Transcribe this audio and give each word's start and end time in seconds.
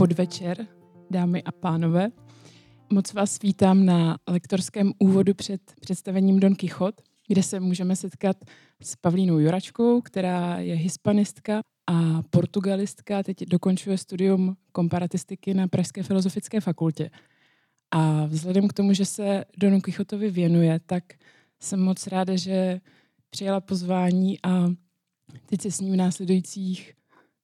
podvečer, 0.00 0.66
dámy 1.10 1.42
a 1.42 1.52
pánové. 1.52 2.10
Moc 2.92 3.12
vás 3.12 3.38
vítám 3.42 3.84
na 3.84 4.18
lektorském 4.28 4.92
úvodu 4.98 5.34
před 5.34 5.60
představením 5.80 6.40
Don 6.40 6.54
Quixote, 6.54 7.02
kde 7.28 7.42
se 7.42 7.60
můžeme 7.60 7.96
setkat 7.96 8.36
s 8.82 8.96
Pavlínou 8.96 9.38
Juračkou, 9.38 10.00
která 10.00 10.58
je 10.58 10.74
hispanistka 10.74 11.60
a 11.86 12.22
portugalistka, 12.30 13.22
teď 13.22 13.44
dokončuje 13.44 13.98
studium 13.98 14.56
komparatistiky 14.72 15.54
na 15.54 15.68
Pražské 15.68 16.02
filozofické 16.02 16.60
fakultě. 16.60 17.10
A 17.90 18.26
vzhledem 18.26 18.68
k 18.68 18.72
tomu, 18.72 18.92
že 18.92 19.04
se 19.04 19.44
Donu 19.56 19.80
Quixotovi 19.80 20.30
věnuje, 20.30 20.80
tak 20.86 21.04
jsem 21.60 21.80
moc 21.80 22.06
ráda, 22.06 22.36
že 22.36 22.80
přijala 23.30 23.60
pozvání 23.60 24.38
a 24.42 24.66
teď 25.46 25.60
se 25.60 25.70
s 25.70 25.80
ním 25.80 25.92
v 25.92 25.96
následujících 25.96 26.94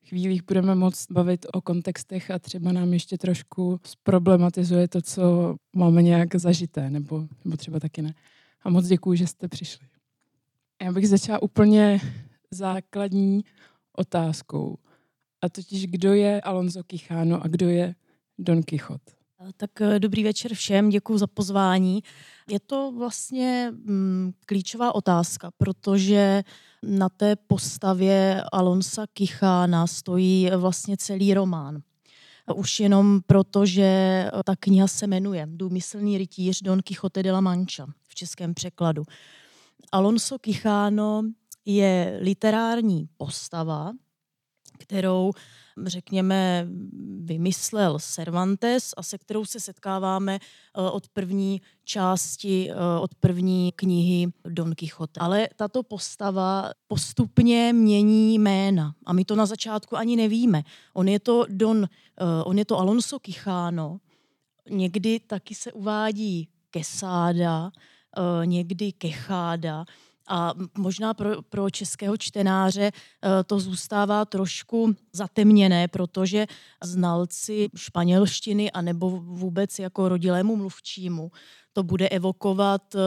chvílích 0.08 0.42
budeme 0.42 0.74
moc 0.74 1.06
bavit 1.10 1.46
o 1.52 1.60
kontextech 1.60 2.30
a 2.30 2.38
třeba 2.38 2.72
nám 2.72 2.92
ještě 2.92 3.18
trošku 3.18 3.80
zproblematizuje 3.84 4.88
to, 4.88 5.02
co 5.02 5.56
máme 5.76 6.02
nějak 6.02 6.34
zažité, 6.34 6.90
nebo, 6.90 7.28
nebo 7.44 7.56
třeba 7.56 7.80
taky 7.80 8.02
ne. 8.02 8.14
A 8.62 8.70
moc 8.70 8.86
děkuji, 8.86 9.18
že 9.18 9.26
jste 9.26 9.48
přišli. 9.48 9.86
Já 10.82 10.92
bych 10.92 11.08
začala 11.08 11.42
úplně 11.42 12.00
základní 12.50 13.44
otázkou. 13.92 14.78
A 15.42 15.48
totiž, 15.48 15.86
kdo 15.86 16.14
je 16.14 16.40
Alonso 16.40 16.84
Quijano 16.84 17.44
a 17.44 17.48
kdo 17.48 17.68
je 17.68 17.94
Don 18.38 18.62
Quixote? 18.62 19.15
Tak 19.56 19.80
eh, 19.80 19.98
dobrý 19.98 20.24
večer 20.24 20.54
všem, 20.54 20.88
děkuji 20.88 21.18
za 21.18 21.26
pozvání. 21.26 22.02
Je 22.48 22.60
to 22.60 22.92
vlastně 22.98 23.72
mm, 23.72 24.32
klíčová 24.46 24.94
otázka, 24.94 25.50
protože 25.58 26.42
na 26.82 27.08
té 27.08 27.36
postavě 27.36 28.42
Alonsa 28.52 29.06
Kichána 29.12 29.86
stojí 29.86 30.50
vlastně 30.56 30.96
celý 30.96 31.34
román. 31.34 31.82
Už 32.54 32.80
jenom 32.80 33.20
proto, 33.26 33.66
že 33.66 33.82
eh, 33.82 34.30
ta 34.44 34.56
kniha 34.56 34.86
se 34.86 35.06
jmenuje 35.06 35.46
Důmyslný 35.50 36.18
rytíř 36.18 36.62
Don 36.62 36.82
Quixote 36.82 37.22
de 37.22 37.32
la 37.32 37.40
Mancha 37.40 37.86
v 38.08 38.14
českém 38.14 38.54
překladu. 38.54 39.02
Alonso 39.92 40.38
Kichano 40.38 41.22
je 41.64 42.18
literární 42.22 43.08
postava, 43.16 43.92
kterou 44.76 45.32
řekněme, 45.84 46.68
vymyslel 47.20 47.98
Cervantes 47.98 48.94
a 48.96 49.02
se 49.02 49.18
kterou 49.18 49.44
se 49.44 49.60
setkáváme 49.60 50.34
eh, 50.34 50.80
od 50.90 51.08
první 51.08 51.60
části, 51.84 52.70
eh, 52.70 53.00
od 53.00 53.14
první 53.14 53.72
knihy 53.76 54.32
Don 54.48 54.74
Quixote. 54.74 55.20
Ale 55.20 55.48
tato 55.56 55.82
postava 55.82 56.70
postupně 56.88 57.72
mění 57.72 58.38
jména 58.38 58.94
a 59.06 59.12
my 59.12 59.24
to 59.24 59.36
na 59.36 59.46
začátku 59.46 59.96
ani 59.96 60.16
nevíme. 60.16 60.62
On 60.94 61.08
je 61.08 61.20
to 61.20 61.44
Don, 61.48 61.84
eh, 61.84 62.44
on 62.44 62.58
je 62.58 62.64
to 62.64 62.78
Alonso 62.78 63.18
Quijano, 63.18 63.98
někdy 64.70 65.20
taky 65.20 65.54
se 65.54 65.72
uvádí 65.72 66.48
Quesada, 66.70 67.70
někdy 68.44 68.92
Kecháda, 68.92 69.84
a 70.28 70.54
možná 70.78 71.14
pro, 71.14 71.42
pro 71.42 71.70
českého 71.70 72.16
čtenáře 72.16 72.90
eh, 72.92 73.44
to 73.44 73.60
zůstává 73.60 74.24
trošku 74.24 74.94
zatemněné, 75.12 75.88
protože 75.88 76.46
znalci 76.84 77.68
španělštiny 77.76 78.70
anebo 78.70 79.10
vůbec 79.10 79.78
jako 79.78 80.08
rodilému 80.08 80.56
mluvčímu 80.56 81.30
to 81.72 81.82
bude 81.82 82.08
evokovat, 82.08 82.94
eh, 82.94 82.98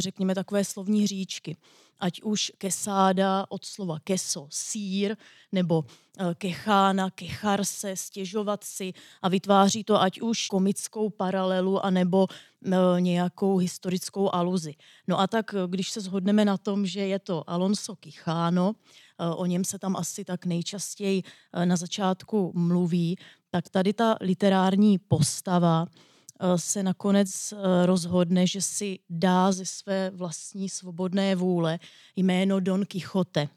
řekněme, 0.00 0.34
takové 0.34 0.64
slovní 0.64 1.02
hříčky 1.02 1.56
ať 2.02 2.22
už 2.22 2.52
kesáda 2.58 3.46
od 3.48 3.64
slova 3.64 4.02
keso, 4.02 4.50
sír, 4.50 5.14
nebo 5.52 5.84
eh, 5.86 6.34
kechána, 6.34 7.10
kecharse, 7.10 7.96
stěžovat 7.96 8.64
si 8.64 8.92
a 9.22 9.28
vytváří 9.28 9.84
to 9.84 10.02
ať 10.02 10.20
už 10.20 10.46
komickou 10.46 11.10
paralelu, 11.10 11.84
anebo 11.84 12.26
eh, 12.26 13.00
nějakou 13.00 13.56
historickou 13.56 14.34
aluzi. 14.34 14.74
No 15.08 15.20
a 15.20 15.26
tak, 15.26 15.54
eh, 15.54 15.58
když 15.66 15.90
se 15.90 16.00
shodneme 16.00 16.44
na 16.44 16.58
tom, 16.58 16.86
že 16.86 17.00
je 17.00 17.18
to 17.18 17.50
Alonso 17.50 17.96
Quijano, 17.96 18.72
o 19.36 19.46
něm 19.46 19.64
se 19.64 19.78
tam 19.78 19.96
asi 19.96 20.24
tak 20.24 20.46
nejčastěji 20.46 21.22
na 21.64 21.76
začátku 21.76 22.52
mluví, 22.54 23.16
tak 23.50 23.68
tady 23.68 23.92
ta 23.92 24.16
literární 24.20 24.98
postava 24.98 25.86
se 26.56 26.82
nakonec 26.82 27.52
eh, 27.52 27.86
rozhodne, 27.86 28.46
že 28.46 28.62
si 28.62 28.98
dá 29.10 29.52
ze 29.52 29.66
své 29.66 30.10
vlastní 30.10 30.68
svobodné 30.68 31.34
vůle 31.34 31.78
jméno 32.16 32.60
Don 32.60 32.86
Quixote. 32.86 33.48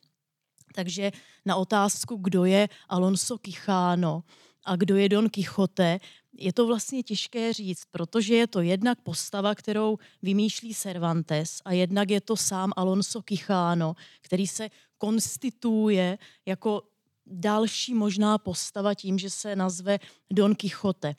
Takže 0.75 1.11
na 1.45 1.55
otázku, 1.55 2.15
kdo 2.15 2.45
je 2.45 2.69
Alonso 2.89 3.37
Quijano 3.37 4.23
a 4.65 4.75
kdo 4.75 4.95
je 4.95 5.09
Don 5.09 5.29
Quixote, 5.29 5.99
je 6.37 6.53
to 6.53 6.67
vlastně 6.67 7.03
těžké 7.03 7.53
říct, 7.53 7.83
protože 7.91 8.35
je 8.35 8.47
to 8.47 8.61
jednak 8.61 9.01
postava, 9.01 9.55
kterou 9.55 9.97
vymýšlí 10.21 10.75
Cervantes 10.75 11.61
a 11.65 11.71
jednak 11.71 12.09
je 12.09 12.21
to 12.21 12.37
sám 12.37 12.73
Alonso 12.75 13.21
Quijano, 13.21 13.95
který 14.21 14.47
se 14.47 14.69
konstituje 14.97 16.17
jako 16.45 16.83
další 17.25 17.93
možná 17.93 18.37
postava 18.37 18.93
tím, 18.93 19.19
že 19.19 19.29
se 19.29 19.55
nazve 19.55 19.99
Don 20.31 20.55
Quixote. 20.55 21.15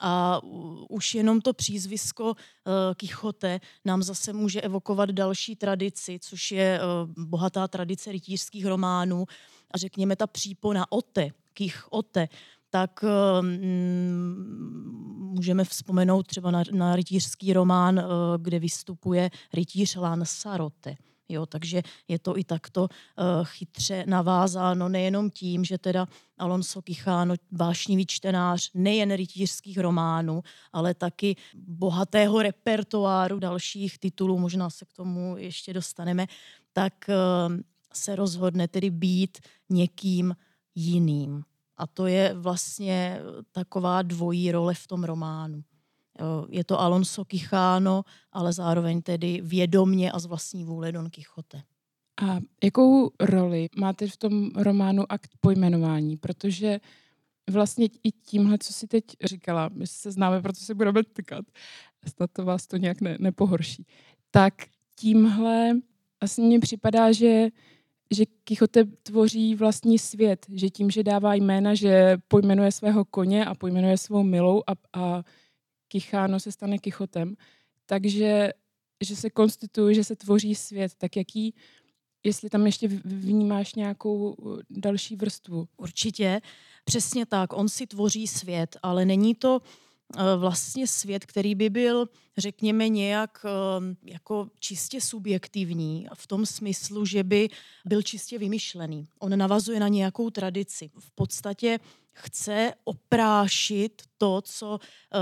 A 0.00 0.40
už 0.88 1.14
jenom 1.14 1.40
to 1.40 1.52
přízvisko 1.52 2.34
eh, 2.36 2.94
Kichote 2.94 3.60
nám 3.84 4.02
zase 4.02 4.32
může 4.32 4.60
evokovat 4.60 5.10
další 5.10 5.56
tradici, 5.56 6.18
což 6.22 6.52
je 6.52 6.80
eh, 6.80 6.82
bohatá 7.16 7.68
tradice 7.68 8.12
rytířských 8.12 8.66
románů 8.66 9.26
a 9.70 9.78
řekněme 9.78 10.16
ta 10.16 10.26
přípona 10.26 10.92
Ote, 10.92 11.30
Kichote, 11.54 12.28
tak 12.70 13.04
eh, 13.04 13.42
mm, 13.42 15.28
můžeme 15.34 15.64
vzpomenout 15.64 16.26
třeba 16.26 16.50
na, 16.50 16.62
na 16.72 16.96
rytířský 16.96 17.52
román, 17.52 18.02
kde 18.38 18.58
vystupuje 18.58 19.30
rytíř 19.52 19.96
Lansarote. 19.96 20.96
Jo, 21.28 21.46
takže 21.46 21.82
je 22.08 22.18
to 22.18 22.38
i 22.38 22.44
takto 22.44 22.82
uh, 22.82 22.88
chytře 23.44 24.04
navázáno 24.06 24.88
nejenom 24.88 25.30
tím, 25.30 25.64
že 25.64 25.78
teda 25.78 26.06
Alonso 26.38 26.82
Kichano, 26.82 27.34
vášnivý 27.52 28.06
čtenář 28.06 28.70
nejen 28.74 29.14
rytířských 29.16 29.78
románů, 29.78 30.42
ale 30.72 30.94
taky 30.94 31.36
bohatého 31.54 32.42
repertoáru 32.42 33.38
dalších 33.38 33.98
titulů, 33.98 34.38
možná 34.38 34.70
se 34.70 34.84
k 34.84 34.92
tomu 34.92 35.36
ještě 35.36 35.72
dostaneme, 35.72 36.26
tak 36.72 36.92
uh, 37.08 37.56
se 37.92 38.16
rozhodne 38.16 38.68
tedy 38.68 38.90
být 38.90 39.38
někým 39.70 40.36
jiným. 40.74 41.42
A 41.76 41.86
to 41.86 42.06
je 42.06 42.34
vlastně 42.34 43.20
taková 43.52 44.02
dvojí 44.02 44.52
role 44.52 44.74
v 44.74 44.86
tom 44.86 45.04
románu. 45.04 45.64
Eh, 46.20 46.46
je 46.48 46.64
to 46.64 46.80
Alonso 46.80 47.24
Quijano, 47.24 48.02
ale 48.32 48.52
zároveň 48.52 49.02
tedy 49.02 49.40
vědomně 49.42 50.12
a 50.12 50.18
z 50.18 50.26
vlastní 50.26 50.64
vůle 50.64 50.92
Don 50.92 51.10
Quixote. 51.10 51.62
A 52.22 52.38
jakou 52.64 53.10
roli 53.20 53.68
máte 53.76 54.06
v 54.06 54.16
tom 54.16 54.50
románu 54.56 55.12
akt 55.12 55.30
pojmenování? 55.40 56.16
Protože 56.16 56.80
vlastně 57.50 57.88
i 58.04 58.12
tímhle, 58.12 58.58
co 58.58 58.72
si 58.72 58.86
teď 58.86 59.04
říkala, 59.24 59.70
my 59.72 59.86
se 59.86 60.10
známe, 60.10 60.42
proto 60.42 60.60
se 60.60 60.74
budeme 60.74 61.04
tykat, 61.04 61.44
snad 62.16 62.30
to 62.32 62.44
vás 62.44 62.66
to 62.66 62.76
nějak 62.76 63.00
ne, 63.00 63.16
nepohorší, 63.20 63.86
tak 64.30 64.54
tímhle 64.96 65.70
asi 66.20 66.42
mně 66.42 66.60
připadá, 66.60 67.12
že 67.12 67.48
že 68.10 68.24
Kichote 68.44 68.84
tvoří 68.84 69.54
vlastní 69.54 69.98
svět, 69.98 70.46
že 70.52 70.70
tím, 70.70 70.90
že 70.90 71.02
dává 71.02 71.34
jména, 71.34 71.74
že 71.74 72.16
pojmenuje 72.28 72.72
svého 72.72 73.04
koně 73.04 73.44
a 73.44 73.54
pojmenuje 73.54 73.98
svou 73.98 74.22
milou 74.22 74.62
a, 74.66 75.00
a 75.00 75.22
Kicháno 75.88 76.40
se 76.40 76.52
stane 76.52 76.78
Kichotem, 76.78 77.36
takže 77.86 78.52
že 79.00 79.16
se 79.16 79.30
konstituuje, 79.30 79.94
že 79.94 80.04
se 80.04 80.16
tvoří 80.16 80.54
svět, 80.54 80.92
tak 80.98 81.16
jaký, 81.16 81.54
jestli 82.24 82.50
tam 82.50 82.66
ještě 82.66 82.88
vnímáš 83.04 83.74
nějakou 83.74 84.32
uh, 84.32 84.58
další 84.70 85.16
vrstvu. 85.16 85.68
Určitě, 85.76 86.40
přesně 86.84 87.26
tak, 87.26 87.52
on 87.52 87.68
si 87.68 87.86
tvoří 87.86 88.26
svět, 88.26 88.76
ale 88.82 89.04
není 89.04 89.34
to 89.34 89.60
uh, 89.60 90.22
vlastně 90.36 90.86
svět, 90.86 91.26
který 91.26 91.54
by 91.54 91.70
byl, 91.70 92.08
řekněme, 92.38 92.88
nějak 92.88 93.44
um, 93.78 93.96
jako 94.02 94.50
čistě 94.60 95.00
subjektivní, 95.00 96.06
v 96.14 96.26
tom 96.26 96.46
smyslu, 96.46 97.06
že 97.06 97.24
by 97.24 97.48
byl 97.84 98.02
čistě 98.02 98.38
vymyšlený. 98.38 99.08
On 99.18 99.38
navazuje 99.38 99.80
na 99.80 99.88
nějakou 99.88 100.30
tradici. 100.30 100.90
V 100.98 101.10
podstatě 101.10 101.78
chce 102.18 102.74
oprášit 102.84 104.02
to, 104.18 104.40
co 104.44 104.78
eh, 104.80 105.18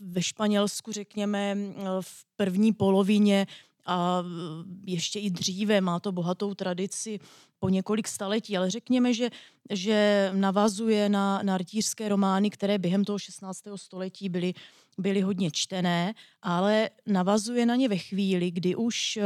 ve 0.00 0.22
Španělsku, 0.22 0.92
řekněme, 0.92 1.56
eh, 1.56 1.84
v 2.00 2.24
první 2.36 2.72
polovině 2.72 3.46
a 3.86 4.22
eh, 4.22 4.90
ještě 4.90 5.20
i 5.20 5.30
dříve 5.30 5.80
má 5.80 6.00
to 6.00 6.12
bohatou 6.12 6.54
tradici 6.54 7.20
po 7.58 7.68
několik 7.68 8.08
staletí, 8.08 8.56
ale 8.56 8.70
řekněme, 8.70 9.14
že, 9.14 9.30
že 9.70 10.30
navazuje 10.34 11.08
na, 11.08 11.42
na 11.42 11.58
rytířské 11.58 12.08
romány, 12.08 12.50
které 12.50 12.78
během 12.78 13.04
toho 13.04 13.18
16. 13.18 13.62
století 13.76 14.28
byly, 14.28 14.54
byly 14.98 15.20
hodně 15.20 15.50
čtené, 15.50 16.14
ale 16.42 16.90
navazuje 17.06 17.66
na 17.66 17.76
ně 17.76 17.88
ve 17.88 17.98
chvíli, 17.98 18.50
kdy 18.50 18.76
už 18.76 19.18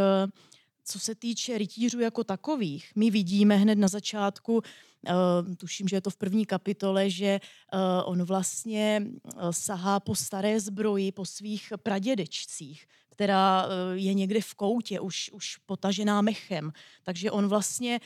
co 0.86 1.00
se 1.00 1.14
týče 1.14 1.58
rytířů 1.58 2.00
jako 2.00 2.24
takových, 2.24 2.92
my 2.94 3.10
vidíme 3.10 3.56
hned 3.56 3.78
na 3.78 3.88
začátku, 3.88 4.54
uh, 4.54 5.54
tuším, 5.56 5.88
že 5.88 5.96
je 5.96 6.00
to 6.00 6.10
v 6.10 6.16
první 6.16 6.46
kapitole, 6.46 7.10
že 7.10 7.40
uh, 7.74 7.80
on 8.04 8.22
vlastně 8.22 9.02
uh, 9.06 9.50
sahá 9.50 10.00
po 10.00 10.14
staré 10.14 10.60
zbroji, 10.60 11.12
po 11.12 11.24
svých 11.24 11.72
pradědečcích, 11.82 12.86
která 13.08 13.68
je 13.92 14.14
někde 14.14 14.40
v 14.40 14.54
koutě, 14.54 15.00
už, 15.00 15.30
už 15.32 15.56
potažená 15.56 16.20
mechem. 16.22 16.72
Takže 17.02 17.30
on 17.30 17.48
vlastně 17.48 18.00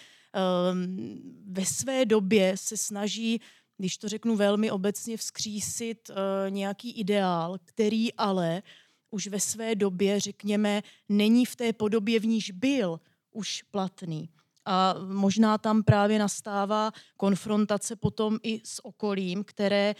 ve 1.46 1.66
své 1.66 2.06
době 2.06 2.56
se 2.56 2.76
snaží 2.76 3.40
když 3.78 3.98
to 3.98 4.08
řeknu 4.08 4.36
velmi 4.36 4.70
obecně, 4.70 5.16
vzkřísit 5.16 6.10
nějaký 6.48 6.92
ideál, 6.92 7.58
který 7.64 8.12
ale 8.14 8.62
už 9.10 9.26
ve 9.26 9.40
své 9.40 9.74
době, 9.74 10.20
řekněme, 10.20 10.82
není 11.08 11.46
v 11.46 11.56
té 11.56 11.72
podobě, 11.72 12.20
v 12.20 12.26
níž 12.26 12.50
byl 12.50 13.00
už 13.32 13.62
platný. 13.62 14.28
A 14.64 14.94
možná 15.12 15.58
tam 15.58 15.82
právě 15.82 16.18
nastává 16.18 16.92
konfrontace 17.16 17.96
potom 17.96 18.38
i 18.42 18.60
s 18.64 18.84
okolím, 18.84 19.44
které 19.44 19.94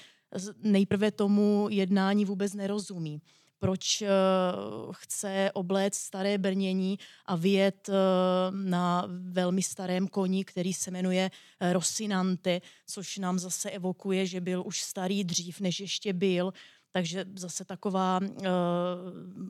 nejprve 0.63 1.11
tomu 1.11 1.67
jednání 1.71 2.25
vůbec 2.25 2.55
nerozumí. 2.55 3.23
Proč 3.59 4.03
uh, 4.03 4.09
chce 4.93 5.51
obléct 5.55 5.99
staré 5.99 6.39
brnění 6.39 6.99
a 7.27 7.37
vyjet 7.37 7.89
uh, 7.89 7.95
na 8.57 9.05
velmi 9.09 9.63
starém 9.63 10.09
koni, 10.09 10.45
který 10.45 10.73
se 10.73 10.91
jmenuje 10.91 11.31
Rosinante, 11.73 12.61
což 12.87 13.19
nám 13.19 13.39
zase 13.39 13.71
evokuje, 13.71 14.27
že 14.27 14.41
byl 14.41 14.63
už 14.67 14.83
starý 14.83 15.25
dřív, 15.25 15.61
než 15.61 15.81
ještě 15.81 16.13
byl 16.13 16.53
takže 16.93 17.25
zase 17.35 17.65
taková 17.65 18.21
uh, 18.23 18.47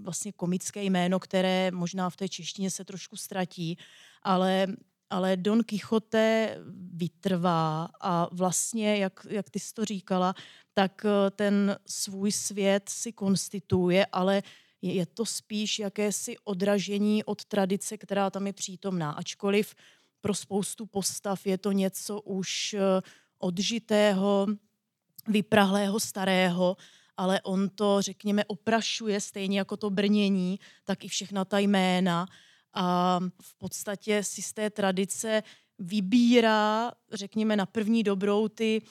vlastně 0.02 0.32
komické 0.32 0.82
jméno, 0.82 1.20
které 1.20 1.70
možná 1.70 2.10
v 2.10 2.16
té 2.16 2.28
češtině 2.28 2.70
se 2.70 2.84
trošku 2.84 3.16
ztratí, 3.16 3.78
ale 4.22 4.66
ale 5.10 5.36
Don 5.36 5.64
Quixote 5.64 6.56
vytrvá 6.92 7.88
a 8.00 8.28
vlastně, 8.32 8.96
jak, 8.96 9.26
jak 9.30 9.50
ty 9.50 9.58
jsi 9.58 9.74
to 9.74 9.84
říkala, 9.84 10.34
tak 10.74 11.04
eh, 11.04 11.30
ten 11.30 11.76
svůj 11.86 12.32
svět 12.32 12.88
si 12.88 13.12
konstituje, 13.12 14.06
ale 14.06 14.42
je 14.82 15.06
to 15.06 15.26
spíš 15.26 15.78
jakési 15.78 16.36
odražení 16.44 17.24
od 17.24 17.44
tradice, 17.44 17.98
která 17.98 18.30
tam 18.30 18.46
je 18.46 18.52
přítomná. 18.52 19.10
Ačkoliv 19.10 19.74
pro 20.20 20.34
spoustu 20.34 20.86
postav 20.86 21.46
je 21.46 21.58
to 21.58 21.72
něco 21.72 22.20
už 22.20 22.74
eh, 22.74 22.80
odžitého, 23.38 24.46
vyprahlého, 25.28 26.00
starého, 26.00 26.76
ale 27.16 27.40
on 27.40 27.68
to, 27.68 28.02
řekněme, 28.02 28.44
oprašuje 28.44 29.20
stejně 29.20 29.58
jako 29.58 29.76
to 29.76 29.90
brnění, 29.90 30.58
tak 30.84 31.04
i 31.04 31.08
všechna 31.08 31.44
ta 31.44 31.58
jména 31.58 32.26
a 32.74 33.18
v 33.42 33.58
podstatě 33.58 34.24
si 34.24 34.42
z 34.42 34.52
té 34.52 34.70
tradice 34.70 35.42
vybírá, 35.78 36.92
řekněme, 37.12 37.56
na 37.56 37.66
první 37.66 38.02
dobrou 38.02 38.48
ty 38.48 38.82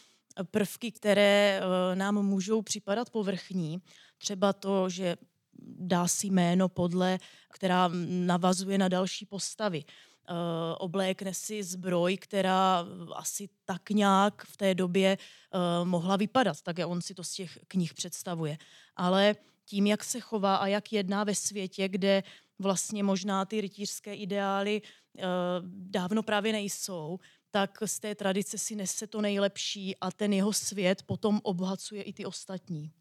prvky, 0.52 0.92
které 0.92 1.62
eh, 1.62 1.96
nám 1.96 2.26
můžou 2.26 2.62
připadat 2.62 3.10
povrchní. 3.10 3.82
Třeba 4.18 4.54
to, 4.54 4.90
že 4.90 5.18
dá 5.62 6.08
si 6.08 6.28
jméno 6.28 6.70
podle, 6.70 7.20
která 7.54 7.90
navazuje 8.06 8.78
na 8.78 8.88
další 8.88 9.26
postavy. 9.26 9.84
Uh, 10.30 10.36
oblékne 10.78 11.34
si 11.34 11.64
zbroj, 11.64 12.18
která 12.18 12.86
asi 13.16 13.50
tak 13.66 13.90
nějak 13.90 14.46
v 14.46 14.58
té 14.58 14.76
době 14.76 15.18
uh, 15.18 15.88
mohla 15.88 16.16
vypadat, 16.16 16.62
tak 16.62 16.78
on 16.86 17.02
si 17.02 17.14
to 17.14 17.24
z 17.24 17.32
těch 17.32 17.60
knih 17.68 17.94
představuje. 17.94 18.58
Ale 18.96 19.36
tím, 19.66 19.88
jak 19.88 20.04
se 20.04 20.20
chová 20.20 20.56
a 20.56 20.68
jak 20.68 20.94
jedná 20.94 21.24
ve 21.24 21.36
světě, 21.36 21.88
kde 21.88 22.24
vlastně 22.60 23.04
možná 23.04 23.46
ty 23.46 23.62
rytířské 23.62 24.16
ideály 24.16 24.82
uh, 24.82 25.24
dávno 25.66 26.24
právě 26.24 26.52
nejsou, 26.52 27.20
tak 27.52 27.78
z 27.86 28.00
té 28.00 28.16
tradice 28.16 28.58
si 28.58 28.76
nese 28.76 29.08
to 29.08 29.22
nejlepší 29.22 29.96
a 29.98 30.12
ten 30.12 30.34
jeho 30.34 30.54
svět 30.54 31.04
potom 31.04 31.40
obohacuje 31.44 32.04
i 32.04 32.14
ty 32.14 32.26
ostatní. 32.26 32.92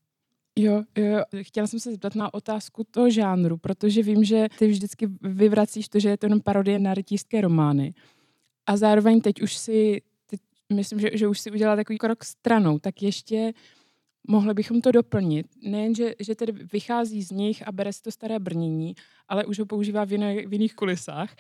Jo, 0.61 0.83
jo, 0.97 1.23
chtěla 1.43 1.67
jsem 1.67 1.81
se 1.81 1.91
zeptat 1.91 2.15
na 2.15 2.35
otázku 2.35 2.85
toho 2.91 3.11
žánru, 3.11 3.57
protože 3.57 4.03
vím, 4.03 4.25
že 4.25 4.49
ty 4.59 4.67
vždycky 4.67 5.07
vyvracíš 5.21 5.89
to, 5.89 6.01
že 6.01 6.09
je 6.09 6.17
to 6.17 6.27
jenom 6.27 6.41
parodie 6.41 6.79
na 6.79 6.95
rytířské 6.95 7.41
romány. 7.41 7.95
A 8.67 8.77
zároveň 8.77 9.21
teď 9.21 9.43
už 9.43 9.57
si, 9.57 10.03
teď 10.27 10.41
myslím, 10.73 11.01
že, 11.01 11.11
že 11.13 11.29
už 11.29 11.41
si 11.41 11.51
udělala 11.51 11.77
takový 11.77 11.99
krok 11.99 12.25
stranou, 12.25 12.79
tak 12.79 13.03
ještě 13.03 13.53
mohli 14.29 14.55
bychom 14.55 14.81
to 14.81 14.93
doplnit. 14.93 15.47
Nejen, 15.63 15.95
že, 15.95 16.15
že 16.21 16.35
tedy 16.35 16.53
vychází 16.53 17.23
z 17.23 17.31
nich 17.31 17.69
a 17.69 17.73
bere 17.73 17.93
si 17.93 18.03
to 18.03 18.11
staré 18.11 18.39
brnění, 18.39 18.95
ale 19.29 19.45
už 19.45 19.59
ho 19.59 19.67
používá 19.67 20.05
v, 20.05 20.13
jiné, 20.13 20.47
v 20.47 20.53
jiných 20.53 20.75
kulisách, 20.75 21.37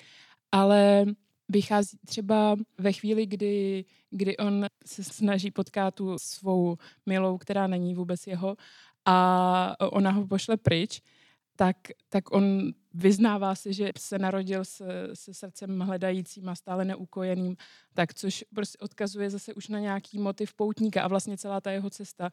ale 0.53 1.07
vychází 1.49 1.99
třeba 2.07 2.57
ve 2.79 2.93
chvíli, 2.93 3.27
kdy, 3.27 3.85
kdy 4.11 4.37
on 4.37 4.67
se 4.87 5.05
snaží 5.05 5.51
potkat 5.51 5.95
tu 5.95 6.17
svou 6.19 6.77
milou, 7.07 7.39
která 7.39 7.67
není 7.67 7.95
vůbec 7.95 8.27
jeho 8.27 8.57
a 9.09 9.77
ona 9.93 10.11
ho 10.11 10.27
pošle 10.27 10.57
pryč, 10.57 11.01
tak, 11.57 11.77
tak 12.09 12.31
on 12.33 12.73
vyznává 12.95 13.55
si, 13.55 13.73
že 13.73 13.91
se 13.99 14.19
narodil 14.19 14.65
se, 14.65 15.09
se 15.15 15.35
srdcem 15.35 15.81
hledajícím 15.81 16.49
a 16.49 16.55
stále 16.55 16.85
neukojeným, 16.85 17.57
tak 17.95 18.15
což 18.15 18.45
prostě 18.55 18.79
odkazuje 18.79 19.31
zase 19.31 19.55
už 19.55 19.69
na 19.69 19.79
nějaký 19.79 20.19
motiv 20.19 20.55
poutníka 20.55 21.03
a 21.03 21.09
vlastně 21.09 21.37
celá 21.39 21.61
ta 21.61 21.71
jeho 21.71 21.91
cesta 21.91 22.31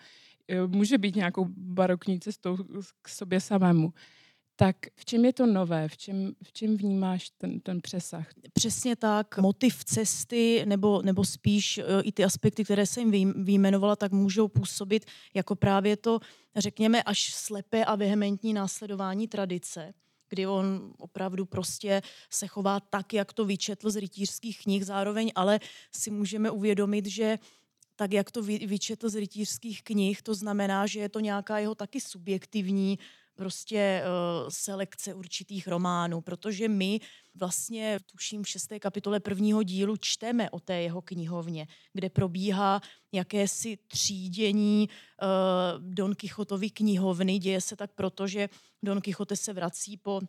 eh, 0.47 0.67
může 0.67 0.97
být 0.97 1.15
nějakou 1.15 1.45
barokní 1.57 2.19
cestou 2.19 2.57
k 3.01 3.09
sobě 3.09 3.41
samému. 3.41 3.93
Tak 4.55 4.75
v 4.95 5.05
čem 5.05 5.25
je 5.25 5.33
to 5.33 5.45
nové? 5.45 5.87
V 5.87 5.97
čem, 5.97 6.35
v 6.43 6.53
čem 6.53 6.77
vnímáš 6.77 7.29
ten, 7.29 7.59
ten 7.59 7.81
přesah? 7.81 8.27
Přesně 8.53 8.95
tak. 8.95 9.37
Motiv 9.37 9.83
cesty, 9.83 10.63
nebo, 10.65 11.01
nebo 11.01 11.25
spíš 11.25 11.77
eh, 11.77 11.83
i 12.01 12.11
ty 12.11 12.23
aspekty, 12.23 12.63
které 12.63 12.85
jsem 12.85 13.11
vyjmenovala, 13.43 13.95
tak 13.95 14.11
můžou 14.11 14.47
působit 14.47 15.05
jako 15.33 15.55
právě 15.55 15.97
to, 15.97 16.19
řekněme, 16.55 17.03
až 17.03 17.33
slepé 17.33 17.85
a 17.85 17.95
vehementní 17.95 18.53
následování 18.53 19.27
tradice 19.27 19.93
kdy 20.29 20.47
on 20.47 20.93
opravdu 20.97 21.45
prostě 21.45 22.01
se 22.29 22.47
chová 22.47 22.79
tak, 22.79 23.13
jak 23.13 23.33
to 23.33 23.45
vyčetl 23.45 23.89
z 23.89 23.95
rytířských 23.95 24.63
knih 24.63 24.85
zároveň, 24.85 25.31
ale 25.35 25.59
si 25.91 26.11
můžeme 26.11 26.51
uvědomit, 26.51 27.05
že 27.05 27.39
tak, 27.95 28.13
jak 28.13 28.31
to 28.31 28.43
vyčetl 28.43 29.09
z 29.09 29.15
rytířských 29.15 29.83
knih, 29.83 30.21
to 30.21 30.35
znamená, 30.35 30.87
že 30.87 30.99
je 30.99 31.09
to 31.09 31.19
nějaká 31.19 31.59
jeho 31.59 31.75
taky 31.75 32.01
subjektivní 32.01 32.99
prostě 33.35 34.03
uh, 34.03 34.49
selekce 34.49 35.13
určitých 35.13 35.67
románů, 35.67 36.21
protože 36.21 36.67
my 36.67 36.99
vlastně, 37.35 37.99
tuším, 38.05 38.43
v 38.43 38.49
šesté 38.49 38.79
kapitole 38.79 39.19
prvního 39.19 39.63
dílu 39.63 39.97
čteme 39.97 40.49
o 40.49 40.59
té 40.59 40.81
jeho 40.81 41.01
knihovně, 41.01 41.67
kde 41.93 42.09
probíhá 42.09 42.81
jakési 43.11 43.77
třídění 43.87 44.89
uh, 44.89 45.93
Don 45.93 46.15
Quixotovy 46.15 46.69
knihovny. 46.69 47.39
Děje 47.39 47.61
se 47.61 47.75
tak 47.75 47.91
proto, 47.91 48.27
že 48.27 48.49
Don 48.83 49.01
Quixote 49.01 49.35
se 49.35 49.53
vrací 49.53 49.97
po 49.97 50.21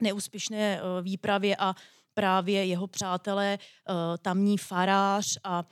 neúspěšné 0.00 0.82
uh, 0.82 1.04
výpravě 1.04 1.56
a 1.56 1.74
právě 2.14 2.64
jeho 2.64 2.86
přátelé, 2.86 3.58
tamní 4.22 4.58
farář 4.58 5.38
a 5.44 5.64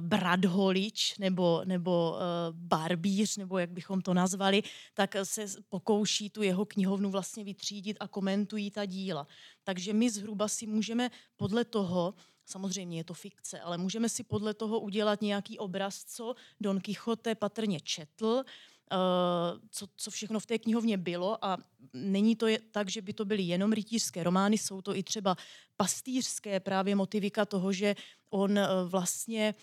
bradholič 0.00 1.18
nebo, 1.18 1.62
nebo 1.64 2.10
uh, 2.10 2.18
barbíř, 2.56 3.36
nebo 3.36 3.58
jak 3.58 3.70
bychom 3.70 4.00
to 4.00 4.14
nazvali, 4.14 4.62
tak 4.94 5.16
se 5.22 5.46
pokouší 5.68 6.30
tu 6.30 6.42
jeho 6.42 6.64
knihovnu 6.64 7.10
vlastně 7.10 7.44
vytřídit 7.44 7.96
a 8.00 8.08
komentují 8.08 8.70
ta 8.70 8.84
díla. 8.84 9.26
Takže 9.64 9.92
my 9.92 10.10
zhruba 10.10 10.48
si 10.48 10.66
můžeme 10.66 11.10
podle 11.36 11.64
toho, 11.64 12.14
samozřejmě 12.46 12.98
je 12.98 13.04
to 13.04 13.14
fikce, 13.14 13.60
ale 13.60 13.78
můžeme 13.78 14.08
si 14.08 14.24
podle 14.24 14.54
toho 14.54 14.80
udělat 14.80 15.22
nějaký 15.22 15.58
obraz, 15.58 16.04
co 16.04 16.34
Don 16.60 16.80
Quixote 16.80 17.34
patrně 17.34 17.80
četl, 17.80 18.44
Uh, 18.92 19.58
co, 19.70 19.86
co 19.96 20.10
všechno 20.10 20.40
v 20.40 20.46
té 20.46 20.58
knihovně 20.58 20.96
bylo 20.96 21.44
a 21.44 21.58
není 21.92 22.36
to 22.36 22.46
je, 22.46 22.58
tak, 22.58 22.90
že 22.90 23.02
by 23.02 23.12
to 23.12 23.24
byly 23.24 23.42
jenom 23.42 23.72
rytířské 23.72 24.24
romány, 24.24 24.58
jsou 24.58 24.82
to 24.82 24.96
i 24.96 25.02
třeba 25.02 25.36
pastýřské 25.76 26.60
právě 26.60 26.94
motivika 26.94 27.44
toho, 27.44 27.72
že 27.72 27.94
on 28.30 28.58
uh, 28.58 28.66
vlastně 28.84 29.54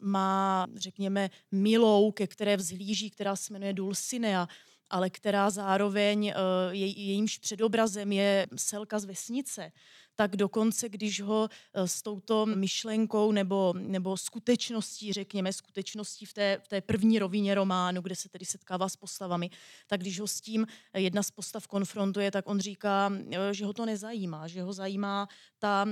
má, 0.00 0.66
řekněme, 0.74 1.30
milou, 1.52 2.12
ke 2.12 2.26
které 2.26 2.56
vzhlíží, 2.56 3.10
která 3.10 3.36
se 3.36 3.52
jmenuje 3.52 3.72
Dulcinea, 3.72 4.48
ale 4.90 5.10
která 5.10 5.50
zároveň 5.50 6.24
je, 6.70 6.86
jejímž 6.86 7.38
předobrazem 7.38 8.12
je 8.12 8.46
selka 8.56 8.98
z 8.98 9.04
vesnice, 9.04 9.72
tak 10.16 10.36
dokonce, 10.36 10.88
když 10.88 11.20
ho 11.20 11.40
uh, 11.40 11.84
s 11.84 12.02
touto 12.02 12.46
myšlenkou 12.46 13.32
nebo, 13.32 13.74
nebo 13.76 14.16
skutečností, 14.16 15.12
řekněme, 15.12 15.52
skutečností 15.52 16.26
v 16.26 16.34
té, 16.34 16.58
v 16.62 16.68
té 16.68 16.80
první 16.80 17.18
rovině 17.18 17.54
románu, 17.54 18.00
kde 18.00 18.16
se 18.16 18.28
tedy 18.28 18.44
setkává 18.44 18.88
s 18.88 18.96
postavami, 18.96 19.50
tak 19.86 20.00
když 20.00 20.20
ho 20.20 20.26
s 20.26 20.40
tím 20.40 20.66
jedna 20.94 21.22
z 21.22 21.30
postav 21.30 21.66
konfrontuje, 21.66 22.30
tak 22.30 22.48
on 22.48 22.60
říká, 22.60 23.08
uh, 23.08 23.34
že 23.52 23.64
ho 23.64 23.72
to 23.72 23.86
nezajímá, 23.86 24.48
že 24.48 24.62
ho 24.62 24.72
zajímá 24.72 25.28
ta, 25.58 25.86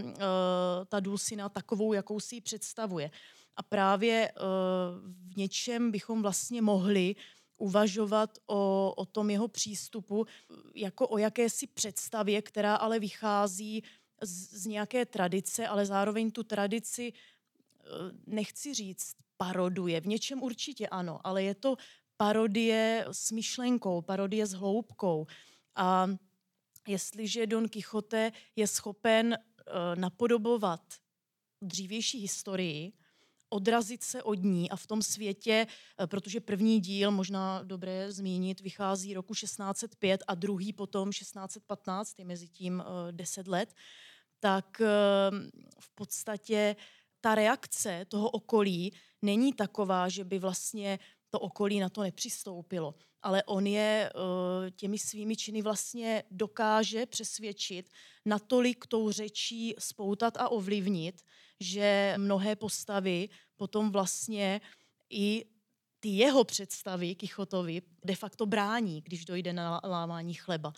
ta 0.89 1.01
Dulcina 1.01 1.49
takovou, 1.49 1.93
jakou 1.93 2.21
si 2.21 2.35
ji 2.35 2.41
představuje. 2.41 3.11
A 3.57 3.63
právě 3.63 4.33
v 5.05 5.37
něčem 5.37 5.91
bychom 5.91 6.23
vlastně 6.23 6.63
mohli 6.63 7.15
uvažovat 7.57 8.39
o, 8.47 8.93
o 8.97 9.05
tom 9.07 9.31
jeho 9.31 9.49
přístupu 9.49 10.27
jako 10.75 11.09
o 11.09 11.19
jakési 11.19 11.67
představě, 11.67 12.43
která 12.43 12.75
ale 12.75 12.99
vychází 12.99 13.83
z, 14.27 14.63
z 14.63 14.67
nějaké 14.67 15.07
tradice, 15.07 15.69
ale 15.69 15.87
zároveň 15.87 16.31
tu 16.31 16.43
tradici, 16.43 17.13
eh, 17.13 17.89
nechci 18.27 18.75
říct, 18.75 19.15
paroduje. 19.37 20.01
V 20.01 20.07
něčem 20.07 20.43
určitě 20.43 20.89
ano, 20.89 21.21
ale 21.25 21.43
je 21.43 21.55
to 21.55 21.77
parodie 22.17 23.07
s 23.11 23.31
myšlenkou, 23.31 24.03
parodie 24.03 24.47
s 24.47 24.53
hloubkou. 24.53 25.27
A 25.77 26.09
jestliže 26.89 27.47
Don 27.47 27.69
Quixote 27.69 28.33
je 28.57 28.67
schopen 28.67 29.37
uh, 29.37 30.01
napodobovat 30.01 30.81
dřívější 31.63 32.19
historii, 32.19 32.93
odrazit 33.49 34.03
se 34.03 34.23
od 34.23 34.43
ní 34.43 34.71
a 34.71 34.77
v 34.77 34.87
tom 34.87 35.03
světě, 35.03 35.67
uh, 35.67 36.07
protože 36.07 36.41
první 36.41 36.81
díl, 36.81 37.11
možná 37.11 37.63
dobré 37.63 38.13
zmínit, 38.13 38.61
vychází 38.61 39.15
roku 39.15 39.35
1605 39.35 40.23
a 40.29 40.35
druhý 40.35 40.73
potom 40.73 41.11
1615, 41.11 42.19
je 42.19 42.25
mezi 42.25 42.49
tím 42.49 42.83
uh, 42.87 43.13
10 43.13 43.49
let, 43.49 43.75
tak 44.45 44.81
uh, 44.81 44.87
v 45.81 45.91
podstatě 45.95 46.77
ta 47.21 47.35
reakce 47.35 48.05
toho 48.09 48.31
okolí 48.31 48.93
není 49.23 49.53
taková, 49.53 50.09
že 50.09 50.25
by 50.25 50.39
vlastně 50.39 50.99
to 51.31 51.41
okolí 51.41 51.81
na 51.81 51.89
to 51.89 52.03
nepřistoupilo. 52.03 52.95
Ale 53.23 53.43
on 53.43 53.67
je 53.67 54.13
eh, 54.13 54.71
těmi 54.71 54.99
svými 54.99 55.37
činy 55.37 55.63
vlastně 55.63 56.23
dokáže 56.31 57.07
přesvědčit, 57.07 57.89
natolik 58.25 58.87
tou 58.87 59.11
řečí 59.11 59.75
spoutat 59.79 60.37
a 60.37 60.49
ovlivnit, 60.49 61.23
že 61.61 62.15
mnohé 62.17 62.57
postavy 62.57 63.29
potom 63.57 63.93
vlastně 63.93 64.61
i 65.11 65.45
ty 66.01 66.09
jeho 66.09 66.45
představy 66.45 67.15
Kichotovi 67.15 67.83
de 68.05 68.15
facto 68.15 68.47
brání, 68.47 69.01
když 69.01 69.25
dojde 69.25 69.53
na 69.53 69.81
lámání 69.85 70.35
chleba. 70.35 70.73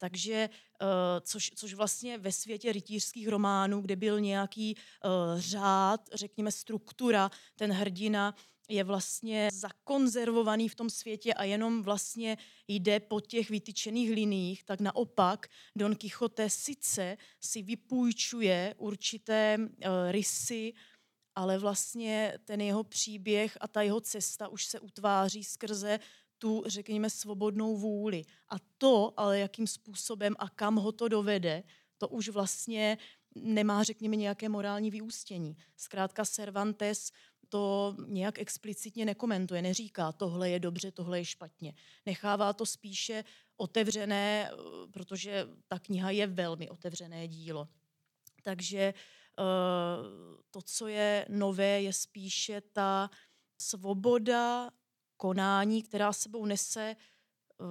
Takže, 0.00 0.34
eh, 0.34 0.86
což, 1.20 1.50
což 1.54 1.74
vlastně 1.74 2.18
ve 2.18 2.32
světě 2.32 2.72
rytířských 2.72 3.28
románů, 3.28 3.80
kde 3.80 3.96
byl 3.96 4.20
nějaký 4.20 4.74
uh, 4.74 5.40
řád, 5.40 6.00
řekněme 6.14 6.52
struktura, 6.52 7.30
ten 7.56 7.72
hrdina 7.72 8.34
je 8.68 8.84
vlastně 8.84 9.48
zakonzervovaný 9.52 10.68
v 10.68 10.74
tom 10.74 10.90
světě 10.90 11.34
a 11.34 11.44
jenom 11.44 11.82
vlastně 11.82 12.36
jde 12.68 13.00
po 13.00 13.20
těch 13.20 13.50
vytyčených 13.50 14.10
liních, 14.10 14.64
tak 14.64 14.80
naopak 14.80 15.46
Don 15.76 15.96
Quixote 15.96 16.50
sice 16.50 17.16
si 17.40 17.62
vypůjčuje 17.62 18.74
určité 18.78 19.56
uh, 19.58 19.66
rysy, 20.10 20.72
ale 21.34 21.58
vlastně 21.58 22.38
ten 22.44 22.60
jeho 22.60 22.84
příběh 22.84 23.58
a 23.60 23.68
ta 23.68 23.82
jeho 23.82 24.00
cesta 24.00 24.48
už 24.48 24.64
se 24.64 24.80
utváří 24.80 25.44
skrze 25.44 25.98
tu, 26.40 26.62
řekněme, 26.66 27.10
svobodnou 27.10 27.76
vůli. 27.76 28.24
A 28.48 28.54
to, 28.78 29.12
ale 29.16 29.38
jakým 29.38 29.66
způsobem 29.66 30.34
a 30.38 30.48
kam 30.48 30.76
ho 30.76 30.92
to 30.92 31.08
dovede, 31.08 31.62
to 31.98 32.08
už 32.08 32.28
vlastně 32.28 32.98
nemá, 33.34 33.82
řekněme, 33.82 34.16
nějaké 34.16 34.48
morální 34.48 34.90
vyústění. 34.90 35.56
Zkrátka 35.76 36.24
Cervantes 36.24 37.12
to 37.48 37.96
nějak 38.06 38.38
explicitně 38.38 39.04
nekomentuje, 39.04 39.62
neříká, 39.62 40.12
tohle 40.12 40.50
je 40.50 40.60
dobře, 40.60 40.90
tohle 40.90 41.18
je 41.18 41.24
špatně. 41.24 41.74
Nechává 42.06 42.52
to 42.52 42.66
spíše 42.66 43.24
otevřené, 43.56 44.50
protože 44.90 45.48
ta 45.68 45.78
kniha 45.78 46.10
je 46.10 46.26
velmi 46.26 46.70
otevřené 46.70 47.28
dílo. 47.28 47.68
Takže 48.42 48.78
eh, 48.80 48.94
to, 50.50 50.62
co 50.62 50.86
je 50.86 51.26
nové, 51.28 51.82
je 51.82 51.92
spíše 51.92 52.60
ta 52.60 53.10
svoboda 53.60 54.70
konání, 55.20 55.82
která 55.82 56.12
sebou 56.12 56.46
nese 56.46 56.96
uh, 57.58 57.66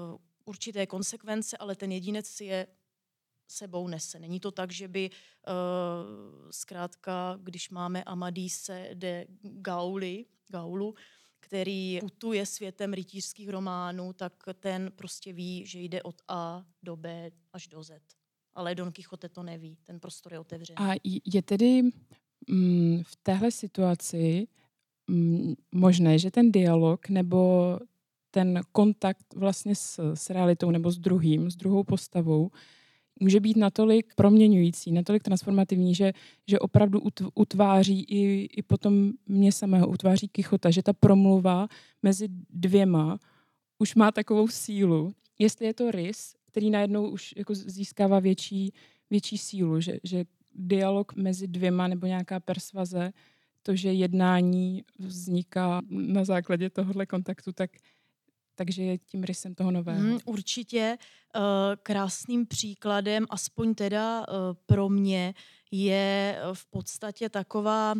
určité 0.46 0.88
konsekvence, 0.88 1.58
ale 1.58 1.76
ten 1.76 1.92
jedinec 1.92 2.28
si 2.28 2.46
je 2.46 2.68
sebou 3.48 3.88
nese. 3.88 4.20
Není 4.20 4.40
to 4.40 4.52
tak, 4.52 4.72
že 4.72 4.88
by 4.88 5.10
uh, 5.10 6.52
zkrátka, 6.52 7.40
když 7.42 7.70
máme 7.70 8.04
Amadise 8.04 8.90
de 8.94 9.26
Gauli, 9.42 10.26
Gaulu, 10.48 10.96
který 11.40 12.00
putuje 12.00 12.46
světem 12.46 12.94
rytířských 12.94 13.50
románů, 13.50 14.14
tak 14.14 14.34
ten 14.60 14.92
prostě 14.96 15.34
ví, 15.34 15.66
že 15.66 15.80
jde 15.80 16.04
od 16.04 16.22
A 16.28 16.66
do 16.84 16.96
B 16.96 17.32
až 17.54 17.68
do 17.68 17.84
Z. 17.84 18.02
Ale 18.54 18.76
Don 18.76 18.92
Quixote 18.92 19.30
to 19.30 19.44
neví, 19.44 19.78
ten 19.84 20.00
prostor 20.00 20.34
je 20.34 20.40
otevřený. 20.40 20.78
A 20.78 20.96
je 21.26 21.42
tedy 21.42 21.82
mm, 22.48 23.04
v 23.04 23.16
téhle 23.16 23.52
situaci 23.52 24.48
možné, 25.72 26.20
že 26.20 26.32
ten 26.32 26.52
dialog 26.52 27.10
nebo 27.10 27.80
ten 28.32 28.62
kontakt 28.72 29.26
vlastně 29.36 29.76
s, 29.76 30.14
s 30.14 30.30
realitou 30.30 30.72
nebo 30.72 30.92
s 30.92 30.98
druhým, 30.98 31.52
s 31.52 31.56
druhou 31.56 31.84
postavou, 31.84 32.52
může 33.20 33.40
být 33.40 33.58
natolik 33.58 34.14
proměňující, 34.16 34.92
natolik 34.92 35.24
transformativní, 35.24 35.96
že, 35.96 36.14
že 36.48 36.60
opravdu 36.60 37.02
utváří 37.36 38.04
i, 38.04 38.44
i 38.44 38.62
potom 38.62 39.12
mě 39.28 39.52
samého, 39.52 39.88
utváří 39.88 40.28
Kichota, 40.28 40.70
že 40.72 40.84
ta 40.84 40.94
promluva 40.94 41.68
mezi 42.04 42.28
dvěma 42.50 43.20
už 43.80 43.96
má 43.96 44.12
takovou 44.12 44.48
sílu. 44.48 45.14
Jestli 45.40 45.66
je 45.66 45.74
to 45.74 45.92
rys, 45.92 46.36
který 46.46 46.70
najednou 46.70 47.10
už 47.10 47.34
jako 47.38 47.56
získává 47.56 48.20
větší, 48.20 48.74
větší 49.10 49.38
sílu, 49.38 49.82
že, 49.82 50.00
že 50.04 50.26
dialog 50.56 51.16
mezi 51.16 51.48
dvěma 51.48 51.88
nebo 51.88 52.08
nějaká 52.08 52.40
persvaze 52.40 53.12
to, 53.64 53.76
že 53.76 53.94
jednání 53.94 54.84
vzniká 55.00 55.82
na 55.90 56.26
základě 56.26 56.70
tohohle 56.70 57.06
kontaktu, 57.06 57.52
tak 57.52 57.72
takže 58.60 58.84
je 58.84 58.98
tím 58.98 59.24
rysem 59.24 59.56
toho 59.56 59.72
nového. 59.72 60.00
Hmm, 60.00 60.20
určitě 60.26 60.98
uh, 61.36 61.42
krásným 61.84 62.46
příkladem, 62.46 63.26
aspoň 63.30 63.76
teda 63.76 64.20
uh, 64.20 64.26
pro 64.66 64.90
mě, 64.90 65.34
je 65.72 66.36
eh, 66.40 66.54
v 66.54 66.66
podstatě 66.66 67.30
taková, 67.30 67.96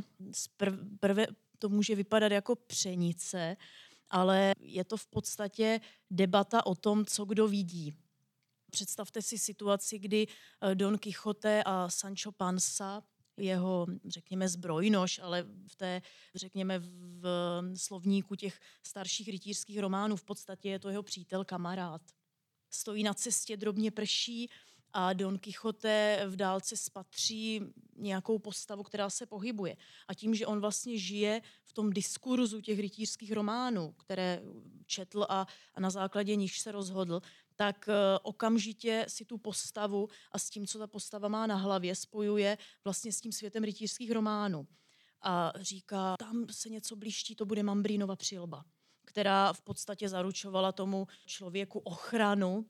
prve 1.00 1.28
to 1.60 1.70
může 1.70 1.96
vypadat 1.96 2.32
jako 2.32 2.56
přenice, 2.56 3.58
ale 4.10 4.54
je 4.60 4.84
to 4.84 4.98
v 4.98 5.08
podstatě 5.08 5.80
debata 6.12 6.66
o 6.66 6.76
tom, 6.76 7.06
co 7.06 7.26
kdo 7.26 7.48
vidí. 7.48 7.94
Představte 8.72 9.22
si 9.22 9.38
situaci, 9.38 10.00
kdy 10.00 10.28
Don 10.74 10.98
Quixote 10.98 11.64
a 11.66 11.90
Sancho 11.90 12.32
Panza 12.32 13.04
jeho, 13.40 13.88
řekněme, 14.06 14.50
zbrojnož, 14.50 15.20
ale 15.20 15.46
v 15.68 15.76
té, 15.76 16.02
řekněme, 16.36 16.80
v 16.80 17.64
slovníku 17.76 18.36
těch 18.36 18.60
starších 18.84 19.30
rytířských 19.30 19.80
románů 19.80 20.16
v 20.16 20.24
podstatě 20.24 20.70
je 20.70 20.80
to 20.80 20.90
jeho 20.90 21.04
přítel, 21.04 21.46
kamarád. 21.46 22.02
Stojí 22.70 23.04
na 23.04 23.14
cestě, 23.14 23.58
drobně 23.58 23.92
prší 23.92 24.50
a 24.94 25.14
Don 25.14 25.40
Quixote 25.40 26.24
v 26.28 26.36
dálce 26.36 26.78
spatří 26.78 27.62
nějakou 27.96 28.40
postavu, 28.40 28.84
která 28.84 29.10
se 29.10 29.26
pohybuje. 29.26 29.78
A 30.08 30.14
tím, 30.14 30.36
že 30.36 30.48
on 30.48 30.62
vlastně 30.62 30.98
žije 30.98 31.42
v 31.64 31.74
tom 31.74 31.94
diskurzu 31.94 32.62
těch 32.62 32.80
rytířských 32.80 33.32
románů, 33.32 33.92
které 33.92 34.42
četl 34.86 35.26
a, 35.30 35.48
a 35.76 35.80
na 35.80 35.90
základě 35.90 36.36
nich 36.36 36.60
se 36.60 36.72
rozhodl, 36.72 37.22
tak 37.60 37.90
eh, 37.90 38.20
okamžitě 38.22 39.06
si 39.08 39.26
tu 39.26 39.38
postavu 39.38 40.08
a 40.32 40.40
s 40.40 40.50
tím, 40.50 40.68
co 40.68 40.80
ta 40.80 40.88
postava 40.88 41.28
má 41.28 41.48
na 41.48 41.56
hlavě, 41.56 41.96
spojuje 41.96 42.58
vlastně 42.84 43.12
s 43.12 43.22
tím 43.22 43.32
světem 43.32 43.64
rytířských 43.64 44.12
románů. 44.12 44.68
A 45.22 45.54
říká, 45.56 46.16
tam 46.20 46.46
se 46.52 46.70
něco 46.70 46.96
blížtí, 46.96 47.36
to 47.36 47.46
bude 47.46 47.64
Mambrínova 47.64 48.16
přilba, 48.16 48.66
která 49.06 49.54
v 49.54 49.62
podstatě 49.62 50.10
zaručovala 50.10 50.72
tomu 50.72 51.08
člověku 51.26 51.80
ochranu, 51.80 52.66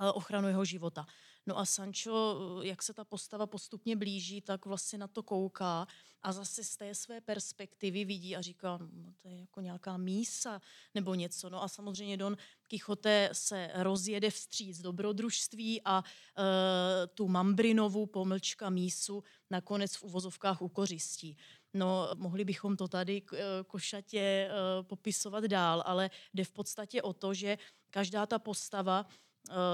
eh, 0.00 0.12
ochranu 0.12 0.48
jeho 0.48 0.64
života. 0.64 1.06
No 1.48 1.58
a 1.58 1.64
Sancho, 1.64 2.60
jak 2.62 2.82
se 2.82 2.94
ta 2.94 3.04
postava 3.04 3.46
postupně 3.46 3.96
blíží, 3.96 4.40
tak 4.40 4.66
vlastně 4.66 4.98
na 4.98 5.08
to 5.08 5.22
kouká 5.22 5.86
a 6.22 6.32
zase 6.32 6.64
z 6.64 6.76
té 6.76 6.94
své 6.94 7.20
perspektivy 7.20 8.04
vidí 8.04 8.36
a 8.36 8.40
říká, 8.40 8.78
no, 8.92 9.12
to 9.22 9.28
je 9.28 9.38
jako 9.38 9.60
nějaká 9.60 9.96
mísa 9.96 10.60
nebo 10.94 11.14
něco. 11.14 11.50
No 11.50 11.62
a 11.62 11.68
samozřejmě 11.68 12.16
Don 12.16 12.36
Quixote 12.66 13.30
se 13.32 13.70
rozjede 13.74 14.30
vstříc 14.30 14.80
dobrodružství 14.80 15.80
a 15.84 16.04
e, 16.04 17.06
tu 17.06 17.28
Mambrinovu 17.28 18.06
pomlčka 18.06 18.70
mísu 18.70 19.24
nakonec 19.50 19.96
v 19.96 20.02
uvozovkách 20.02 20.62
ukořistí. 20.62 21.36
No, 21.74 22.08
mohli 22.14 22.44
bychom 22.44 22.76
to 22.76 22.88
tady 22.88 23.22
e, 23.32 23.38
košatě 23.66 24.20
e, 24.20 24.50
popisovat 24.82 25.44
dál, 25.44 25.82
ale 25.86 26.10
jde 26.34 26.44
v 26.44 26.50
podstatě 26.50 27.02
o 27.02 27.12
to, 27.12 27.34
že 27.34 27.58
každá 27.90 28.26
ta 28.26 28.38
postava 28.38 29.06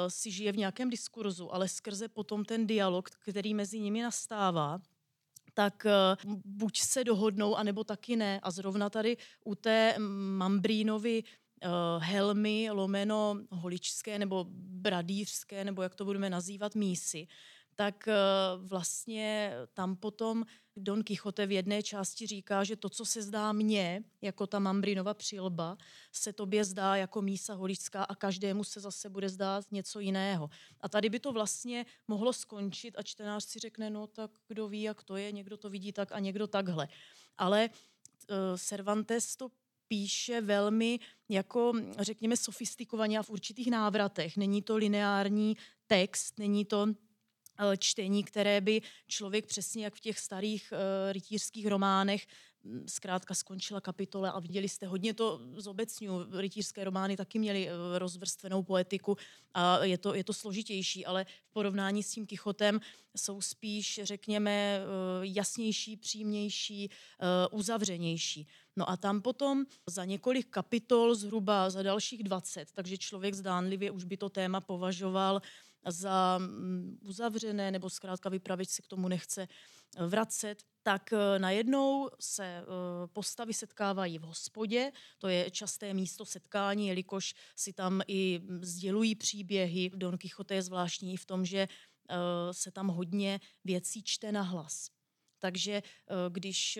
si 0.09 0.31
žije 0.31 0.53
v 0.53 0.57
nějakém 0.57 0.91
diskurzu, 0.91 1.55
ale 1.55 1.69
skrze 1.69 2.09
potom 2.09 2.45
ten 2.45 2.67
dialog, 2.67 3.11
který 3.11 3.55
mezi 3.55 3.81
nimi 3.81 4.03
nastává, 4.03 4.81
tak 5.55 5.87
eh, 5.87 6.17
buď 6.45 6.79
se 6.79 7.05
dohodnou, 7.05 7.57
anebo 7.57 7.85
taky 7.85 8.17
ne. 8.17 8.41
A 8.43 8.51
zrovna 8.51 8.91
tady 8.91 9.17
u 9.45 9.55
té 9.55 9.95
Mambrínovy 10.39 11.23
uh, 11.23 12.03
helmy, 12.03 12.71
lomeno 12.71 13.37
holičské 13.51 14.19
nebo 14.19 14.47
bradýřské, 14.51 15.65
nebo 15.65 15.83
jak 15.83 15.95
to 15.95 16.05
budeme 16.05 16.31
nazývat, 16.31 16.75
mísy, 16.75 17.27
tak 17.75 18.09
eh, 18.09 18.15
vlastně 18.59 19.53
tam 19.75 19.97
potom 19.97 20.45
Don 20.77 21.03
Quixote 21.03 21.47
v 21.47 21.53
jedné 21.53 21.83
části 21.83 22.27
říká, 22.27 22.65
že 22.65 22.77
to, 22.77 22.89
co 22.89 23.05
se 23.05 23.23
zdá 23.23 23.53
mně, 23.53 24.05
jako 24.23 24.47
ta 24.47 24.59
Mambrinova 24.59 25.15
přilba, 25.15 25.77
se 26.13 26.33
tobě 26.33 26.65
zdá 26.65 26.97
jako 26.97 27.23
mísa 27.23 27.55
holičská 27.55 28.05
a 28.05 28.15
každému 28.15 28.65
se 28.65 28.81
zase 28.81 29.09
bude 29.09 29.29
zdát 29.29 29.73
něco 29.73 30.01
jiného. 30.01 30.51
A 30.81 30.89
tady 30.89 31.09
by 31.09 31.21
to 31.21 31.33
vlastně 31.33 31.87
mohlo 32.09 32.33
skončit 32.33 32.99
a 32.99 33.03
čtenář 33.03 33.45
si 33.45 33.59
řekne, 33.59 33.91
no 33.91 34.07
tak 34.07 34.31
kdo 34.49 34.69
ví, 34.69 34.83
jak 34.83 35.03
to 35.03 35.17
je, 35.17 35.33
někdo 35.33 35.57
to 35.57 35.71
vidí 35.71 35.93
tak 35.93 36.13
a 36.13 36.19
někdo 36.19 36.47
takhle. 36.47 36.89
Ale 37.39 37.71
uh, 37.71 38.37
Cervantes 38.57 39.37
to 39.37 39.51
píše 39.89 40.41
velmi 40.41 41.01
jako, 41.29 41.73
řekněme, 41.99 42.37
sofistikovaně 42.37 43.19
a 43.19 43.23
v 43.23 43.31
určitých 43.31 43.71
návratech. 43.71 44.37
Není 44.37 44.63
to 44.63 44.77
lineární 44.77 45.57
text, 45.87 46.39
není 46.39 46.65
to 46.65 46.87
Eh, 46.87 47.04
čtení, 47.79 48.25
které 48.25 48.61
by 48.61 48.83
člověk 49.09 49.47
přesně 49.47 49.85
jak 49.85 49.95
v 49.95 50.01
těch 50.01 50.19
starých 50.19 50.73
uh, 50.73 51.13
rytířských 51.13 51.67
románech 51.67 52.27
mm, 52.63 52.85
zkrátka 52.89 53.35
skončila 53.35 53.81
kapitole 53.81 54.33
a 54.33 54.41
viděli 54.41 54.69
jste 54.69 54.87
hodně 54.87 55.15
to 55.15 55.41
z 55.57 55.67
obecňu. 55.67 56.39
Rytířské 56.41 56.85
romány 56.85 57.17
taky 57.17 57.39
měly 57.39 57.67
uh, 57.67 57.99
rozvrstvenou 57.99 58.63
poetiku 58.63 59.17
a 59.55 59.85
je 59.85 59.99
to, 59.99 60.15
je 60.15 60.25
to 60.25 60.33
složitější, 60.33 61.07
ale 61.07 61.25
v 61.25 61.53
porovnání 61.53 62.03
s 62.03 62.11
tím 62.11 62.27
Kichotem 62.27 62.81
jsou 63.17 63.41
spíš, 63.41 64.01
řekněme, 64.03 64.81
uh, 64.81 65.25
jasnější, 65.25 65.97
přímější, 65.97 66.91
uzavřenější. 67.51 68.47
No 68.77 68.91
a 68.91 68.97
tam 68.97 69.23
potom 69.23 69.65
za 69.87 70.05
několik 70.05 70.49
kapitol, 70.51 71.15
zhruba 71.15 71.71
za 71.71 71.83
dalších 71.83 72.23
20, 72.23 72.73
takže 72.73 72.99
člověk 72.99 73.35
zdánlivě 73.35 73.91
už 73.91 74.05
by 74.05 74.17
to 74.17 74.29
téma 74.29 74.61
považoval 74.61 75.41
za 75.87 76.39
mm, 76.39 76.99
uzavřené 77.03 77.71
nebo 77.71 77.91
zkrátka 77.91 78.29
vypravič 78.29 78.69
se 78.69 78.83
k 78.83 78.87
tomu 78.87 79.09
nechce 79.09 79.43
eh, 79.97 80.07
vracet, 80.07 80.63
tak 80.83 81.13
eh, 81.13 81.39
najednou 81.39 82.11
se 82.21 82.45
eh, 82.45 82.65
postavy 83.13 83.55
setkávají 83.55 84.19
v 84.19 84.23
hospodě, 84.23 84.93
to 85.19 85.29
je 85.29 85.51
časté 85.51 85.95
místo 85.95 86.25
setkání, 86.25 86.89
jelikož 86.89 87.35
si 87.57 87.73
tam 87.73 88.01
i 88.07 88.41
mm, 88.43 88.65
sdělují 88.65 89.15
příběhy. 89.15 89.91
Don 89.95 90.19
Quixote 90.19 90.55
je 90.55 90.63
zvláštní 90.63 91.17
v 91.17 91.25
tom, 91.25 91.45
že 91.45 91.69
se 92.53 92.71
tam 92.71 92.89
hodně 92.89 93.41
věcí 93.65 94.03
čte 94.03 94.33
na 94.33 94.43
hlas. 94.43 94.91
Takže 95.39 95.83
když 96.29 96.79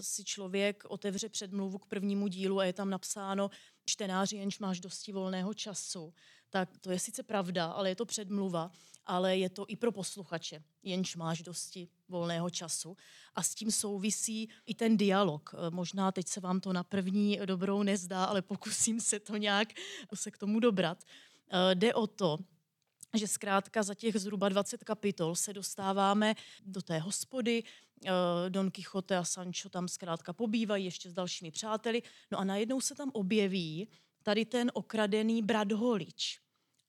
si 0.00 0.24
člověk 0.24 0.84
otevře 0.88 1.28
předmluvu 1.28 1.78
k 1.78 1.86
prvnímu 1.86 2.28
dílu 2.28 2.58
a 2.58 2.64
je 2.64 2.72
tam 2.72 2.90
napsáno 2.90 3.50
čtenáři, 3.88 4.36
jenž 4.36 4.58
máš 4.58 4.80
dosti 4.80 5.12
volného 5.12 5.54
času, 5.54 6.14
tak 6.50 6.78
to 6.78 6.90
je 6.90 6.98
sice 6.98 7.22
pravda, 7.22 7.66
ale 7.66 7.88
je 7.88 7.96
to 7.96 8.04
předmluva, 8.04 8.70
ale 9.06 9.36
je 9.36 9.50
to 9.50 9.64
i 9.68 9.76
pro 9.76 9.92
posluchače, 9.92 10.62
jenž 10.82 11.16
máš 11.16 11.42
dosti 11.42 11.88
volného 12.08 12.50
času. 12.50 12.96
A 13.34 13.42
s 13.42 13.54
tím 13.54 13.70
souvisí 13.70 14.48
i 14.66 14.74
ten 14.74 14.96
dialog. 14.96 15.54
Eh, 15.54 15.70
možná 15.70 16.12
teď 16.12 16.28
se 16.28 16.40
vám 16.40 16.60
to 16.60 16.72
na 16.72 16.84
první 16.84 17.40
dobrou 17.44 17.82
nezdá, 17.82 18.24
ale 18.24 18.42
pokusím 18.42 19.00
se 19.00 19.20
to 19.20 19.36
nějak 19.36 19.68
se 20.14 20.30
k 20.30 20.38
tomu 20.38 20.60
dobrat. 20.60 21.04
Jde 21.74 21.94
o 21.94 22.06
to, 22.06 22.38
že 23.14 23.28
zkrátka 23.28 23.82
za 23.82 23.94
těch 23.94 24.16
zhruba 24.16 24.48
20 24.48 24.84
kapitol 24.84 25.36
se 25.36 25.52
dostáváme 25.52 26.34
do 26.66 26.82
té 26.82 26.98
hospody, 26.98 27.62
eh, 28.04 28.10
Don 28.48 28.70
Quixote 28.70 29.16
a 29.16 29.24
Sancho 29.24 29.68
tam 29.68 29.88
zkrátka 29.88 30.32
pobývají 30.32 30.84
ještě 30.84 31.10
s 31.10 31.14
dalšími 31.14 31.50
přáteli, 31.50 32.02
no 32.30 32.38
a 32.38 32.44
najednou 32.44 32.80
se 32.80 32.94
tam 32.94 33.10
objeví 33.14 33.88
tady 34.22 34.44
ten 34.44 34.70
okradený 34.74 35.42
brat 35.42 35.72
Holič. 35.72 36.40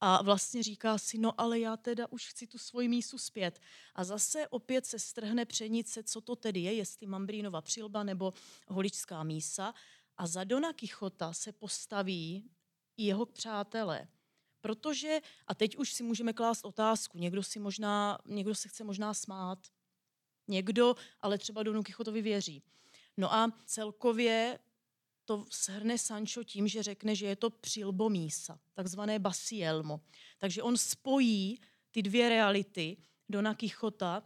A 0.02 0.24
vlastně 0.24 0.64
říká 0.64 0.98
si, 0.98 1.18
no 1.18 1.42
ale 1.42 1.60
já 1.60 1.78
teda 1.78 2.08
už 2.12 2.28
chci 2.28 2.48
tu 2.48 2.58
svoji 2.58 2.88
mísu 2.88 3.18
zpět. 3.18 3.60
A 3.96 4.04
zase 4.04 4.48
opět 4.48 4.86
se 4.86 5.00
strhne 5.00 5.46
přenice, 5.46 6.04
co 6.04 6.22
to 6.22 6.36
tedy 6.36 6.60
je, 6.60 6.74
jestli 6.74 7.08
Mambrínova 7.08 7.62
přilba 7.62 8.04
nebo 8.04 8.34
holičská 8.68 9.24
mísa. 9.24 9.74
A 10.18 10.28
za 10.28 10.44
Dona 10.44 10.74
Kichota 10.74 11.34
se 11.34 11.52
postaví 11.52 12.50
jeho 12.98 13.26
přátelé. 13.26 14.08
Protože, 14.62 15.20
a 15.48 15.56
teď 15.56 15.78
už 15.78 15.94
si 15.94 16.04
můžeme 16.04 16.34
klást 16.34 16.66
otázku, 16.66 17.18
někdo, 17.18 17.44
si 17.44 17.60
možná, 17.60 18.18
někdo 18.26 18.56
se 18.56 18.70
chce 18.70 18.84
možná 18.84 19.14
smát, 19.14 19.60
někdo 20.48 20.96
ale 21.22 21.38
třeba 21.38 21.64
Donu 21.64 21.84
Kichotovi 21.84 22.22
věří. 22.22 22.64
No 23.18 23.34
a 23.34 23.52
celkově 23.66 24.60
to 25.30 25.46
shrne 25.52 25.98
Sancho 25.98 26.44
tím, 26.44 26.68
že 26.68 26.84
řekne, 26.84 27.16
že 27.16 27.26
je 27.26 27.36
to 27.36 27.50
přilbomísa, 27.50 28.60
takzvané 28.74 29.20
basielmo. 29.20 30.02
Takže 30.38 30.64
on 30.64 30.78
spojí 30.78 31.62
ty 31.92 32.02
dvě 32.02 32.30
reality, 32.30 32.98
Dona 33.30 33.54
Kichota 33.54 34.24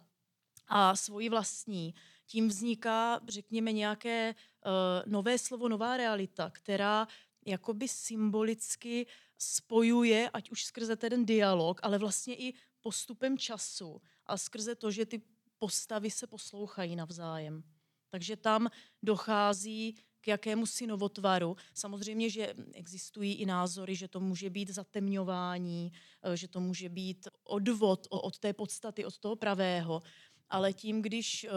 a 0.67 0.95
svoji 0.95 1.29
vlastní. 1.29 1.93
Tím 2.25 2.47
vzniká, 2.47 3.19
řekněme, 3.27 3.71
nějaké 3.71 4.35
uh, 4.35 5.11
nové 5.11 5.37
slovo, 5.37 5.69
nová 5.69 5.97
realita, 5.97 6.49
která 6.49 7.07
jakoby 7.45 7.87
symbolicky 7.87 9.07
spojuje, 9.37 10.29
ať 10.29 10.51
už 10.51 10.65
skrze 10.65 10.95
ten 10.95 11.25
dialog, 11.25 11.79
ale 11.83 11.97
vlastně 11.97 12.35
i 12.35 12.53
postupem 12.81 13.37
času 13.37 14.01
a 14.25 14.37
skrze 14.37 14.75
to, 14.75 14.91
že 14.91 15.05
ty 15.05 15.21
postavy 15.59 16.11
se 16.11 16.27
poslouchají 16.27 16.95
navzájem. 16.95 17.63
Takže 18.09 18.35
tam 18.35 18.69
dochází 19.01 19.95
k 20.23 20.27
jakému 20.27 20.65
si 20.65 20.87
novotvaru. 20.87 21.57
Samozřejmě, 21.73 22.29
že 22.29 22.53
existují 22.73 23.33
i 23.33 23.45
názory, 23.45 23.95
že 23.95 24.07
to 24.07 24.19
může 24.19 24.49
být 24.49 24.69
zatemňování, 24.69 25.91
eh, 26.23 26.37
že 26.37 26.47
to 26.47 26.59
může 26.59 26.89
být 26.89 27.27
odvod 27.43 28.07
od 28.09 28.39
té 28.39 28.53
podstaty, 28.53 29.05
od 29.05 29.17
toho 29.17 29.35
pravého. 29.35 30.01
Ale 30.49 30.73
tím, 30.73 31.01
když 31.01 31.43
eh, 31.43 31.49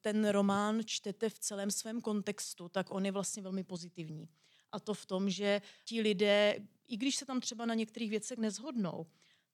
ten 0.00 0.28
román 0.28 0.80
čtete 0.84 1.28
v 1.28 1.38
celém 1.38 1.70
svém 1.70 2.00
kontextu, 2.00 2.68
tak 2.68 2.90
on 2.90 3.06
je 3.06 3.12
vlastně 3.12 3.42
velmi 3.42 3.64
pozitivní. 3.64 4.28
A 4.72 4.80
to 4.80 4.94
v 4.94 5.06
tom, 5.06 5.30
že 5.30 5.62
ti 5.84 6.00
lidé, 6.00 6.56
i 6.86 6.96
když 6.96 7.16
se 7.16 7.26
tam 7.26 7.40
třeba 7.40 7.66
na 7.66 7.74
některých 7.74 8.10
věcech 8.10 8.38
nezhodnou, 8.38 9.06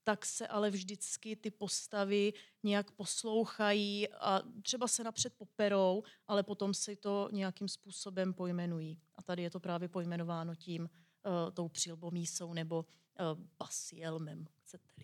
tak 0.06 0.26
se 0.26 0.46
ale 0.46 0.70
vždycky 0.70 1.36
ty 1.36 1.50
postavy 1.50 2.32
nějak 2.62 2.90
poslouchají 2.90 4.08
a 4.08 4.42
třeba 4.62 4.88
se 4.88 5.04
napřed 5.04 5.32
poperou, 5.36 6.02
ale 6.28 6.42
potom 6.42 6.74
si 6.74 6.96
to 6.96 7.28
nějakým 7.32 7.68
způsobem 7.68 8.34
pojmenují. 8.34 8.98
A 9.16 9.22
tady 9.22 9.42
je 9.42 9.50
to 9.50 9.60
právě 9.60 9.88
pojmenováno 9.88 10.54
tím, 10.54 10.82
uh, 10.82 11.52
tou 11.52 11.68
přilbomísou 11.68 12.52
nebo 12.52 12.76
uh, 12.78 13.44
pasielmem. 13.56 14.46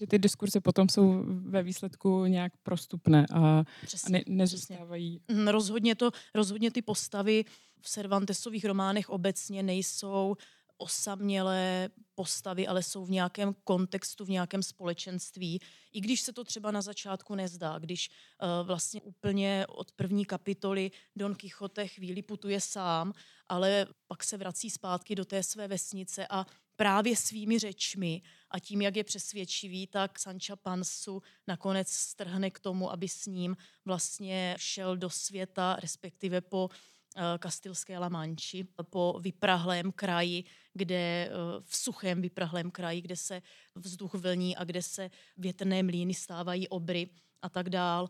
Že 0.01 0.07
ty 0.07 0.19
diskurze 0.19 0.61
potom 0.61 0.89
jsou 0.89 1.25
ve 1.27 1.63
výsledku 1.63 2.25
nějak 2.25 2.53
prostupné 2.63 3.27
a, 3.35 3.65
přesně, 3.87 4.19
a 4.19 4.23
ne, 4.29 4.37
nezůstávají. 4.37 5.19
Přesně. 5.19 5.39
Mhm, 5.39 5.49
rozhodně, 5.49 5.95
to, 5.95 6.11
rozhodně 6.35 6.71
ty 6.71 6.83
postavy 6.83 7.45
v 7.81 7.89
Cervantesových 7.89 8.65
románech 8.65 9.11
obecně 9.11 9.63
nejsou 9.63 10.37
osamělé 10.83 11.89
postavy, 12.15 12.67
ale 12.67 12.83
jsou 12.83 13.05
v 13.05 13.11
nějakém 13.11 13.55
kontextu, 13.65 14.25
v 14.25 14.31
nějakém 14.31 14.63
společenství. 14.63 15.61
I 15.93 16.01
když 16.01 16.21
se 16.21 16.33
to 16.33 16.45
třeba 16.45 16.71
na 16.71 16.83
začátku 16.83 17.35
nezdá, 17.35 17.79
když 17.79 18.11
uh, 18.11 18.67
vlastně 18.67 19.03
úplně 19.03 19.67
od 19.69 19.93
první 19.93 20.25
kapitoly 20.25 20.91
Don 21.17 21.35
Quixote 21.35 21.89
chvíli 21.89 22.23
putuje 22.23 22.61
sám, 22.61 23.13
ale 23.49 23.87
pak 24.07 24.25
se 24.25 24.37
vrací 24.37 24.71
zpátky 24.71 25.15
do 25.15 25.25
té 25.25 25.43
své 25.43 25.69
vesnice 25.69 26.27
a 26.31 26.47
právě 26.77 27.17
svými 27.17 27.59
řečmi 27.59 28.23
a 28.51 28.59
tím, 28.59 28.83
jak 28.83 28.97
je 28.97 29.05
přesvědčivý, 29.05 29.87
tak 29.87 30.19
Sancha 30.19 30.57
Pansu 30.57 31.23
nakonec 31.47 31.89
strhne 31.91 32.51
k 32.51 32.61
tomu, 32.61 32.93
aby 32.93 33.09
s 33.09 33.27
ním 33.27 33.57
vlastně 33.85 34.55
šel 34.59 34.97
do 34.97 35.11
světa, 35.11 35.77
respektive 35.81 36.41
po 36.41 36.71
Eh, 37.17 37.39
kastilské 37.39 37.99
Lamanči 37.99 38.65
po 38.91 39.21
vyprahlém 39.21 39.93
kraji, 39.93 40.45
kde 40.75 41.29
eh, 41.29 41.31
v 41.61 41.77
suchém 41.77 42.23
vyprahlém 42.23 42.71
kraji, 42.71 43.01
kde 43.01 43.17
se 43.17 43.43
vzduch 43.75 44.15
vlní 44.15 44.57
a 44.57 44.65
kde 44.65 44.83
se 44.83 45.11
větrné 45.37 45.83
mlýny 45.83 46.15
stávají 46.15 46.69
obry 46.69 47.09
a 47.43 47.49
tak 47.49 47.71
dál. 47.71 48.09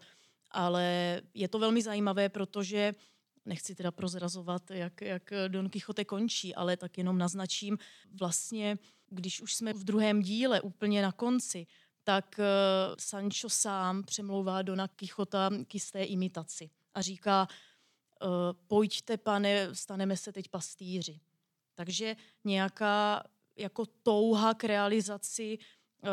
Ale 0.51 1.21
je 1.35 1.49
to 1.49 1.59
velmi 1.59 1.83
zajímavé, 1.83 2.29
protože 2.29 2.95
nechci 3.45 3.75
teda 3.75 3.91
prozrazovat, 3.91 4.71
jak, 4.71 5.01
jak 5.01 5.33
Don 5.49 5.71
Quixote 5.71 6.05
končí, 6.05 6.55
ale 6.55 6.77
tak 6.77 6.99
jenom 6.99 7.19
naznačím, 7.19 7.79
vlastně, 8.21 8.79
když 9.09 9.41
už 9.41 9.55
jsme 9.55 9.73
v 9.73 9.85
druhém 9.85 10.23
díle 10.23 10.61
úplně 10.61 11.03
na 11.03 11.13
konci, 11.13 11.67
tak 12.05 12.37
uh, 12.39 12.45
Sancho 12.99 13.49
sám 13.49 14.03
přemlouvá 14.03 14.63
Dona 14.63 14.89
Quixota 14.89 15.51
k 15.69 15.75
jisté 15.75 16.05
imitaci 16.05 16.71
a 16.95 17.03
říká, 17.03 17.49
Eh, 18.23 18.55
pojďte, 18.67 19.17
pane, 19.17 19.75
staneme 19.75 20.17
se 20.17 20.33
teď 20.33 20.49
pastýři. 20.49 21.21
Takže 21.75 22.17
nějaká 22.45 23.25
jako 23.57 23.87
touha 24.03 24.55
k 24.55 24.65
realizaci 24.65 25.59
uh, 25.59 26.09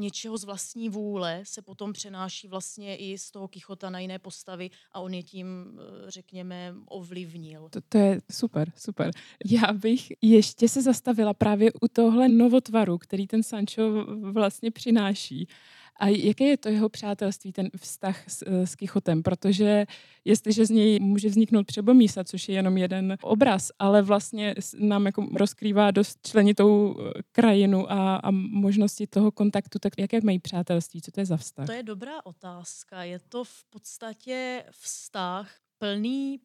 něčeho 0.00 0.38
z 0.38 0.44
vlastní 0.44 0.88
vůle 0.88 1.40
se 1.44 1.62
potom 1.62 1.92
přenáší 1.92 2.48
vlastně 2.48 2.96
i 2.96 3.18
z 3.18 3.30
toho 3.30 3.48
Kichota 3.48 3.90
na 3.90 3.98
jiné 3.98 4.18
postavy 4.18 4.70
a 4.92 5.00
on 5.00 5.14
je 5.14 5.22
tím, 5.22 5.46
uh, 5.46 6.08
řekněme, 6.08 6.74
ovlivnil. 6.86 7.68
To, 7.68 7.80
to 7.88 7.98
je 7.98 8.20
super, 8.32 8.72
super. 8.76 9.10
Já 9.44 9.72
bych 9.72 10.12
ještě 10.22 10.68
se 10.68 10.82
zastavila 10.82 11.34
právě 11.34 11.72
u 11.72 11.88
tohle 11.92 12.28
novotvaru, 12.28 12.98
který 12.98 13.26
ten 13.26 13.42
Sancho 13.42 14.06
vlastně 14.32 14.70
přináší. 14.70 15.48
A 15.98 16.08
jaké 16.08 16.44
je 16.44 16.56
to 16.56 16.68
jeho 16.68 16.88
přátelství, 16.88 17.52
ten 17.52 17.70
vztah 17.76 18.30
s, 18.30 18.44
eh, 18.46 18.66
s 18.66 18.74
Kichotem? 18.74 19.22
Protože 19.22 19.86
jestliže 20.24 20.66
z 20.66 20.70
něj 20.70 21.00
může 21.00 21.28
vzniknout 21.28 21.66
přebomísa, 21.66 22.24
což 22.24 22.48
je 22.48 22.54
jenom 22.54 22.76
jeden 22.76 23.16
obraz, 23.22 23.70
ale 23.78 24.02
vlastně 24.02 24.54
nám 24.78 25.06
jako 25.06 25.28
rozkrývá 25.34 25.90
dost 25.90 26.18
členitou 26.26 26.96
eh, 26.98 27.22
krajinu 27.32 27.92
a, 27.92 28.16
a 28.16 28.30
možnosti 28.30 29.06
toho 29.06 29.30
kontaktu, 29.30 29.78
tak 29.78 29.92
jaké 29.98 30.20
mají 30.20 30.38
přátelství? 30.38 31.02
Co 31.02 31.10
to 31.10 31.20
je 31.20 31.26
za 31.26 31.36
vztah? 31.36 31.66
To 31.66 31.72
je 31.72 31.82
dobrá 31.82 32.26
otázka. 32.26 33.02
Je 33.04 33.18
to 33.18 33.44
v 33.44 33.64
podstatě 33.64 34.64
vztah 34.70 35.50
plný 35.78 36.40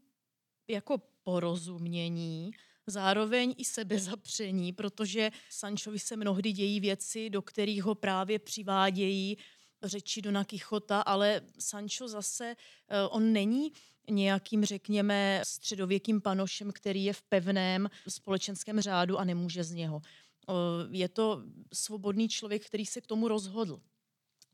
jako 0.67 1.01
porozumění, 1.23 2.51
zároveň 2.87 3.55
i 3.57 3.65
sebezapření, 3.65 4.73
protože 4.73 5.31
Sančovi 5.49 5.99
se 5.99 6.15
mnohdy 6.15 6.51
dějí 6.51 6.79
věci, 6.79 7.29
do 7.29 7.41
kterých 7.41 7.83
ho 7.83 7.95
právě 7.95 8.39
přivádějí 8.39 9.37
řeči 9.83 10.21
Dona 10.21 10.43
Kichota, 10.43 11.01
ale 11.01 11.41
Sancho 11.59 12.07
zase, 12.07 12.55
eh, 12.89 13.07
on 13.07 13.33
není 13.33 13.71
nějakým, 14.09 14.65
řekněme, 14.65 15.41
středověkým 15.45 16.21
panošem, 16.21 16.71
který 16.71 17.03
je 17.03 17.13
v 17.13 17.21
pevném 17.21 17.89
společenském 18.07 18.81
řádu 18.81 19.17
a 19.17 19.23
nemůže 19.23 19.63
z 19.63 19.71
něho. 19.71 20.01
Eh, 20.49 20.53
je 20.91 21.09
to 21.09 21.43
svobodný 21.73 22.29
člověk, 22.29 22.65
který 22.65 22.85
se 22.85 23.01
k 23.01 23.07
tomu 23.07 23.27
rozhodl. 23.27 23.81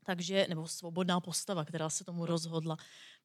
Takže, 0.08 0.46
nebo 0.48 0.68
svobodná 0.68 1.20
postava, 1.20 1.64
která 1.64 1.90
se 1.90 2.04
tomu 2.04 2.26
rozhodla. 2.26 2.76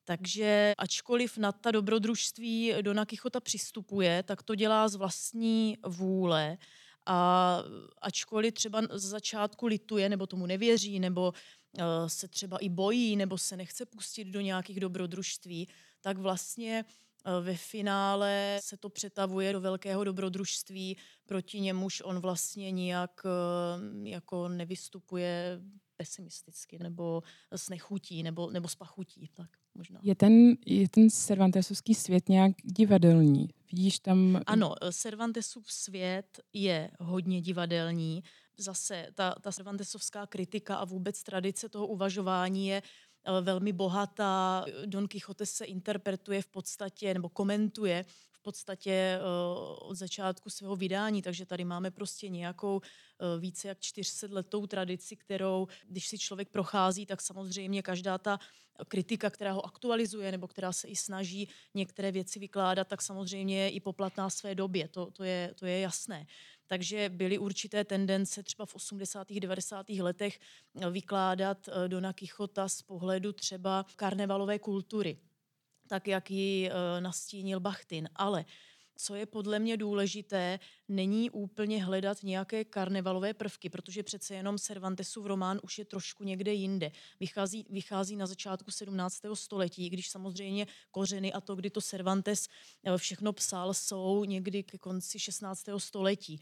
Takže 0.03 0.73
ačkoliv 0.77 1.37
na 1.37 1.51
ta 1.51 1.71
dobrodružství 1.71 2.73
Dona 2.81 3.05
Kichota 3.05 3.39
přistupuje, 3.39 4.23
tak 4.23 4.43
to 4.43 4.55
dělá 4.55 4.87
z 4.87 4.95
vlastní 4.95 5.77
vůle. 5.87 6.57
A 7.05 7.59
ačkoliv 8.01 8.53
třeba 8.53 8.81
z 8.93 9.01
začátku 9.01 9.65
lituje, 9.65 10.09
nebo 10.09 10.27
tomu 10.27 10.45
nevěří, 10.45 10.99
nebo 10.99 11.31
uh, 11.31 11.83
se 12.07 12.27
třeba 12.27 12.57
i 12.57 12.69
bojí, 12.69 13.15
nebo 13.15 13.37
se 13.37 13.57
nechce 13.57 13.85
pustit 13.85 14.25
do 14.25 14.41
nějakých 14.41 14.79
dobrodružství, 14.79 15.67
tak 16.01 16.17
vlastně 16.17 16.85
uh, 16.85 17.45
ve 17.45 17.55
finále 17.55 18.59
se 18.61 18.77
to 18.77 18.89
přetavuje 18.89 19.53
do 19.53 19.61
velkého 19.61 20.03
dobrodružství, 20.03 20.97
proti 21.25 21.59
němuž 21.59 22.01
on 22.05 22.19
vlastně 22.19 22.71
nijak 22.71 23.21
uh, 23.25 24.07
jako 24.07 24.47
nevystupuje 24.47 25.59
pesimisticky, 25.97 26.79
nebo 26.79 27.23
s 27.51 27.69
nechutí, 27.69 28.23
nebo, 28.23 28.51
nebo 28.51 28.67
s 28.67 28.75
pachutí. 28.75 29.29
Tak 29.34 29.49
možná. 29.75 29.99
Je 30.03 30.15
ten, 30.15 30.56
je 30.65 30.89
ten 30.89 31.10
Cervantesovský 31.10 31.95
svět 31.95 32.29
nějak 32.29 32.51
divadelní? 32.63 33.49
Vidíš 33.71 33.99
tam... 33.99 34.41
Ano, 34.45 34.75
Cervantesův 34.91 35.71
svět 35.71 36.39
je 36.53 36.91
hodně 36.99 37.41
divadelní. 37.41 38.23
Zase 38.58 39.08
ta, 39.15 39.36
ta 39.41 39.51
Cervantesovská 39.51 40.27
kritika 40.27 40.75
a 40.75 40.86
vůbec 40.86 41.23
tradice 41.23 41.69
toho 41.69 41.88
uvažování 41.88 42.67
je 42.67 42.82
eh, 43.25 43.41
velmi 43.41 43.73
bohatá. 43.73 44.65
Don 44.86 45.08
Quixote 45.08 45.45
se 45.45 45.65
interpretuje 45.65 46.41
v 46.41 46.47
podstatě, 46.47 47.13
nebo 47.13 47.29
komentuje 47.29 48.06
podstatě 48.43 49.19
uh, 49.19 49.89
od 49.89 49.95
začátku 49.95 50.49
svého 50.49 50.75
vydání, 50.75 51.21
takže 51.21 51.45
tady 51.45 51.65
máme 51.65 51.91
prostě 51.91 52.29
nějakou 52.29 52.75
uh, 52.75 52.82
více 53.41 53.67
jak 53.67 53.79
400 53.79 54.27
letou 54.32 54.67
tradici, 54.67 55.15
kterou, 55.15 55.67
když 55.88 56.08
si 56.08 56.17
člověk 56.17 56.49
prochází, 56.49 57.06
tak 57.06 57.21
samozřejmě 57.21 57.82
každá 57.82 58.17
ta 58.17 58.39
kritika, 58.88 59.29
která 59.29 59.51
ho 59.51 59.65
aktualizuje 59.65 60.32
nebo 60.32 60.47
která 60.47 60.71
se 60.71 60.88
i 60.88 60.95
snaží 60.95 61.49
některé 61.73 62.12
věci 62.12 62.39
vykládat, 62.39 62.88
tak 62.88 63.01
samozřejmě 63.01 63.60
je 63.60 63.69
i 63.69 63.79
poplatná 63.79 64.29
své 64.29 64.56
době, 64.56 64.88
to, 64.88 65.12
to, 65.12 65.23
je, 65.23 65.53
to 65.56 65.65
je 65.65 65.79
jasné. 65.79 66.25
Takže 66.67 67.10
byly 67.10 67.38
určité 67.38 67.84
tendence 67.84 68.43
třeba 68.43 68.65
v 68.65 68.75
80. 68.75 69.27
90. 69.32 69.89
letech 69.89 70.39
vykládat 70.91 71.69
Dona 71.88 72.13
Kichota 72.13 72.69
z 72.69 72.82
pohledu 72.82 73.34
třeba 73.34 73.86
karnevalové 73.95 74.60
kultury 74.60 75.17
tak 75.87 76.07
jak 76.07 76.31
ji 76.31 76.69
eh, 76.69 77.01
nastínil 77.01 77.59
Bachtin. 77.59 78.09
Ale 78.15 78.45
co 78.95 79.15
je 79.15 79.25
podle 79.25 79.59
mě 79.59 79.77
důležité, 79.77 80.59
není 80.87 81.29
úplně 81.29 81.83
hledat 81.83 82.23
nějaké 82.23 82.65
karnevalové 82.65 83.33
prvky, 83.33 83.69
protože 83.69 84.03
přece 84.03 84.35
jenom 84.35 84.57
Cervantesův 84.57 85.25
román 85.25 85.59
už 85.63 85.77
je 85.77 85.85
trošku 85.85 86.23
někde 86.23 86.53
jinde. 86.53 86.91
Vychází, 87.19 87.65
vychází 87.69 88.15
na 88.15 88.25
začátku 88.25 88.71
17. 88.71 89.21
století, 89.33 89.89
když 89.89 90.09
samozřejmě 90.09 90.67
kořeny 90.91 91.33
a 91.33 91.41
to, 91.41 91.55
kdy 91.55 91.69
to 91.69 91.81
Cervantes 91.81 92.47
eh, 92.83 92.97
všechno 92.97 93.33
psal, 93.33 93.73
jsou 93.73 94.25
někdy 94.25 94.63
ke 94.63 94.77
konci 94.77 95.19
16. 95.19 95.65
století. 95.77 96.39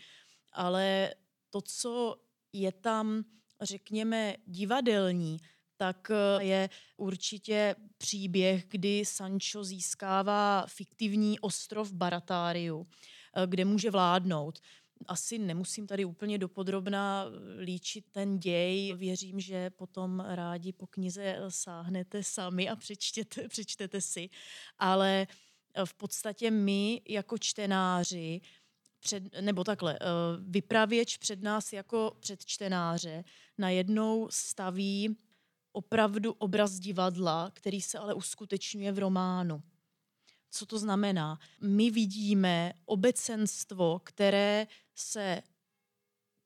Ale 0.52 1.14
to, 1.50 1.62
co 1.62 2.16
je 2.54 2.72
tam, 2.72 3.24
řekněme, 3.62 4.36
divadelní, 4.46 5.38
tak 5.82 6.12
eh, 6.12 6.44
je 6.44 6.70
určitě 6.98 7.76
příběh, 7.98 8.66
kdy 8.68 9.06
Sancho 9.06 9.64
získává 9.64 10.66
fiktivní 10.68 11.40
ostrov 11.40 11.92
Baratáriu, 11.92 12.88
eh, 13.36 13.48
kde 13.48 13.66
může 13.66 13.92
vládnout. 13.92 14.60
Asi 15.08 15.38
nemusím 15.38 15.88
tady 15.88 16.06
úplně 16.06 16.38
dopodrobná 16.38 17.26
eh, 17.26 17.62
líčit 17.62 18.06
ten 18.12 18.40
děj. 18.40 18.94
Věřím, 18.94 19.40
že 19.40 19.70
potom 19.70 20.20
rádi 20.20 20.74
po 20.74 20.88
knize 20.88 21.38
sáhnete 21.50 22.24
sami 22.24 22.70
a 22.70 22.76
přečtěte, 22.76 23.48
přečtete 23.50 24.02
si. 24.02 24.30
Ale 24.78 25.28
v 25.86 25.94
podstatě 25.94 26.52
my 26.52 27.02
jako 27.10 27.38
čtenáři 27.38 28.42
před, 29.00 29.42
nebo 29.42 29.64
takhle, 29.64 30.00
vypravěč 30.40 31.18
před 31.18 31.42
nás 31.44 31.74
jako 31.74 32.18
před 32.20 32.46
čtenáře 32.46 33.24
najednou 33.58 34.28
staví 34.32 35.18
opravdu 35.72 36.34
obraz 36.34 36.80
divadla, 36.80 37.52
který 37.54 37.82
se 37.82 37.98
ale 37.98 38.14
uskutečňuje 38.14 38.92
v 38.92 39.00
románu. 39.00 39.64
Co 40.52 40.66
to 40.66 40.80
znamená? 40.80 41.40
My 41.62 41.92
vidíme 41.92 42.74
obecenstvo, 42.86 44.00
které 44.04 44.68
se 44.96 45.42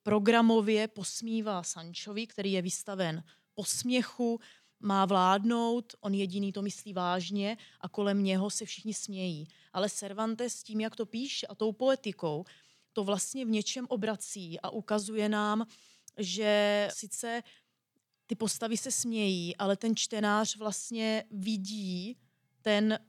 programově 0.04 0.88
posmívá 0.88 1.64
Sančovi, 1.64 2.28
který 2.28 2.52
je 2.52 2.62
vystaven 2.62 3.24
posměchu, 3.54 4.40
má 4.80 5.06
vládnout, 5.06 5.96
on 6.00 6.14
jediný 6.14 6.52
to 6.52 6.62
myslí 6.62 6.94
vážně 6.94 7.58
a 7.82 7.90
kolem 7.90 8.24
něho 8.24 8.50
se 8.50 8.66
všichni 8.66 8.94
smějí. 8.94 9.48
Ale 9.74 9.90
Cervantes 9.90 10.64
tím, 10.64 10.82
jak 10.82 10.96
to 10.96 11.06
píše 11.06 11.48
a 11.48 11.56
tou 11.56 11.72
poetikou, 11.72 12.46
to 12.94 13.04
vlastně 13.04 13.46
v 13.46 13.50
něčem 13.50 13.86
obrací 13.90 14.60
a 14.60 14.70
ukazuje 14.70 15.30
nám, 15.30 15.66
že 16.18 16.88
sice 16.94 17.44
ty 18.28 18.36
postavy 18.36 18.78
se 18.78 18.92
smějí, 18.92 19.56
ale 19.56 19.78
ten 19.78 19.96
čtenář 19.96 20.58
vlastně 20.58 21.24
vidí 21.32 22.18
ten 22.62 23.00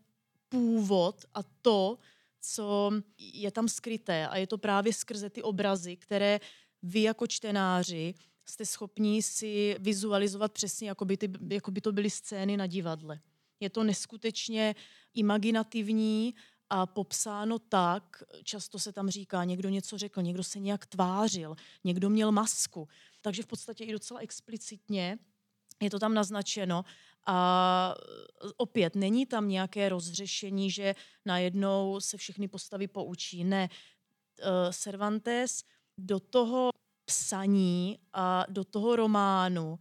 původ 0.49 1.25
a 1.35 1.43
to, 1.43 1.99
co 2.41 2.91
je 3.19 3.51
tam 3.51 3.69
skryté. 3.69 4.29
A 4.29 4.37
je 4.37 4.47
to 4.47 4.59
právě 4.59 4.93
skrze 4.93 5.31
ty 5.31 5.43
obrazy, 5.43 5.97
které 5.97 6.41
vy 6.83 7.03
jako 7.03 7.27
čtenáři 7.27 8.15
jste 8.49 8.67
schopni 8.67 9.23
si 9.23 9.77
vizualizovat 9.79 10.53
přesně, 10.53 10.89
jako 10.89 11.05
by, 11.05 11.17
ty, 11.17 11.31
jako 11.51 11.71
by 11.71 11.81
to 11.81 11.93
byly 11.93 12.11
scény 12.11 12.57
na 12.57 12.67
divadle. 12.67 13.21
Je 13.61 13.71
to 13.71 13.85
neskutečně 13.85 14.75
imaginativní 15.15 16.35
a 16.71 16.87
popsáno 16.87 17.59
tak, 17.59 18.23
často 18.45 18.79
se 18.79 18.93
tam 18.93 19.11
říká, 19.11 19.45
někdo 19.45 19.69
něco 19.69 19.99
řekl, 19.99 20.23
někdo 20.23 20.45
se 20.45 20.59
nějak 20.59 20.87
tvářil, 20.87 21.57
někdo 21.85 22.11
měl 22.11 22.33
masku. 22.33 22.89
Takže 23.21 23.43
v 23.43 23.47
podstatě 23.47 23.85
i 23.85 23.93
docela 23.93 24.21
explicitně 24.21 25.19
je 25.83 25.91
to 25.91 25.99
tam 25.99 26.15
naznačeno. 26.15 26.85
A 27.27 27.95
opět, 28.57 28.95
není 28.95 29.27
tam 29.27 29.49
nějaké 29.49 29.89
rozřešení, 29.89 30.71
že 30.71 30.95
najednou 31.25 32.01
se 32.01 32.17
všechny 32.17 32.49
postavy 32.49 32.89
poučí. 32.89 33.45
Ne. 33.45 33.69
Eh, 34.41 34.73
Cervantes 34.73 35.65
do 35.99 36.21
toho 36.21 36.71
psaní 37.05 37.99
a 38.13 38.45
do 38.49 38.65
toho 38.65 38.97
románu, 38.97 39.79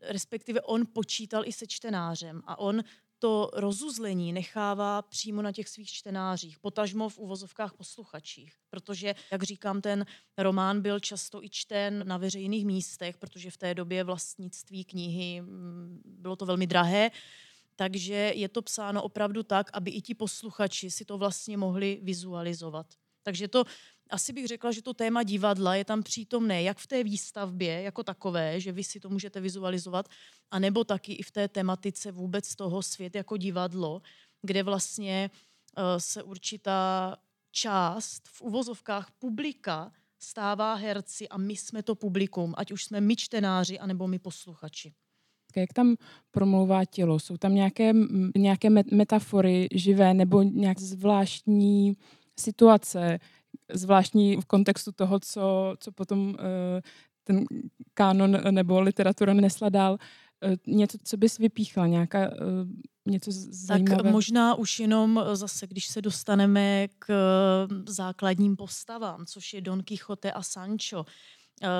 respektive 0.00 0.60
on 0.60 0.86
počítal 0.92 1.42
i 1.46 1.52
se 1.52 1.66
čtenářem 1.66 2.42
a 2.46 2.58
on 2.58 2.82
to 3.24 3.50
rozuzlení 3.52 4.32
nechává 4.32 5.02
přímo 5.02 5.42
na 5.42 5.52
těch 5.52 5.68
svých 5.68 5.92
čtenářích, 5.92 6.58
potažmo 6.58 7.08
v 7.08 7.18
uvozovkách 7.18 7.74
posluchačích. 7.74 8.54
Protože, 8.70 9.14
jak 9.32 9.42
říkám, 9.42 9.80
ten 9.80 10.06
román 10.38 10.82
byl 10.82 11.00
často 11.00 11.44
i 11.44 11.48
čten 11.50 12.08
na 12.08 12.16
veřejných 12.16 12.66
místech, 12.66 13.16
protože 13.16 13.50
v 13.50 13.56
té 13.56 13.74
době 13.74 14.04
vlastnictví 14.04 14.84
knihy 14.84 15.40
mm, 15.40 16.00
bylo 16.04 16.36
to 16.36 16.46
velmi 16.46 16.66
drahé. 16.66 17.10
Takže 17.76 18.32
je 18.34 18.48
to 18.48 18.62
psáno 18.62 19.02
opravdu 19.02 19.42
tak, 19.42 19.70
aby 19.72 19.90
i 19.90 20.00
ti 20.02 20.14
posluchači 20.14 20.90
si 20.90 21.04
to 21.04 21.18
vlastně 21.18 21.56
mohli 21.56 22.00
vizualizovat. 22.02 22.86
Takže 23.22 23.48
to 23.48 23.64
asi 24.10 24.32
bych 24.32 24.46
řekla, 24.46 24.72
že 24.72 24.82
to 24.82 24.94
téma 24.94 25.22
divadla 25.22 25.74
je 25.74 25.84
tam 25.84 26.02
přítomné 26.02 26.62
jak 26.62 26.78
v 26.78 26.86
té 26.86 27.04
výstavbě 27.04 27.82
jako 27.82 28.02
takové, 28.02 28.60
že 28.60 28.72
vy 28.72 28.84
si 28.84 29.00
to 29.00 29.08
můžete 29.08 29.40
vizualizovat, 29.40 30.08
anebo 30.50 30.84
taky 30.84 31.12
i 31.12 31.22
v 31.22 31.30
té 31.30 31.48
tematice 31.48 32.12
vůbec 32.12 32.56
toho 32.56 32.82
svět 32.82 33.14
jako 33.14 33.36
divadlo, 33.36 34.02
kde 34.42 34.62
vlastně 34.62 35.30
uh, 35.76 35.84
se 35.98 36.22
určitá 36.22 37.16
část 37.50 38.28
v 38.28 38.42
uvozovkách 38.42 39.10
publika 39.18 39.92
stává 40.18 40.74
herci 40.74 41.28
a 41.28 41.38
my 41.38 41.56
jsme 41.56 41.82
to 41.82 41.94
publikum, 41.94 42.54
ať 42.56 42.72
už 42.72 42.84
jsme 42.84 43.00
my 43.00 43.16
čtenáři, 43.16 43.78
anebo 43.78 44.08
my 44.08 44.18
posluchači. 44.18 44.92
Jak 45.56 45.72
tam 45.72 45.96
promlouvá 46.30 46.84
tělo? 46.84 47.18
Jsou 47.18 47.36
tam 47.36 47.54
nějaké, 47.54 47.92
nějaké 48.36 48.70
metafory 48.70 49.68
živé 49.72 50.14
nebo 50.14 50.42
nějak 50.42 50.80
zvláštní 50.80 51.96
situace, 52.38 53.18
zvláštní 53.72 54.36
v 54.36 54.44
kontextu 54.44 54.92
toho, 54.92 55.20
co, 55.20 55.74
co 55.78 55.92
potom 55.92 56.28
uh, 56.28 56.34
ten 57.24 57.44
kánon 57.94 58.38
nebo 58.50 58.80
literatura 58.80 59.34
nesla 59.34 59.68
dál. 59.68 59.92
Uh, 59.92 60.54
něco, 60.66 60.98
co 61.04 61.16
bys 61.16 61.38
vypíchla, 61.38 61.86
nějaká 61.86 62.28
uh, 62.28 62.36
něco 63.06 63.30
zajímavého? 63.32 64.02
Tak 64.02 64.12
možná 64.12 64.54
už 64.54 64.80
jenom 64.80 65.24
zase, 65.32 65.66
když 65.66 65.86
se 65.86 66.02
dostaneme 66.02 66.88
k 66.98 67.14
základním 67.88 68.56
postavám, 68.56 69.26
což 69.26 69.54
je 69.54 69.60
Don 69.60 69.82
Quixote 69.82 70.32
a 70.32 70.42
Sancho, 70.42 71.04
Eh, 71.06 71.06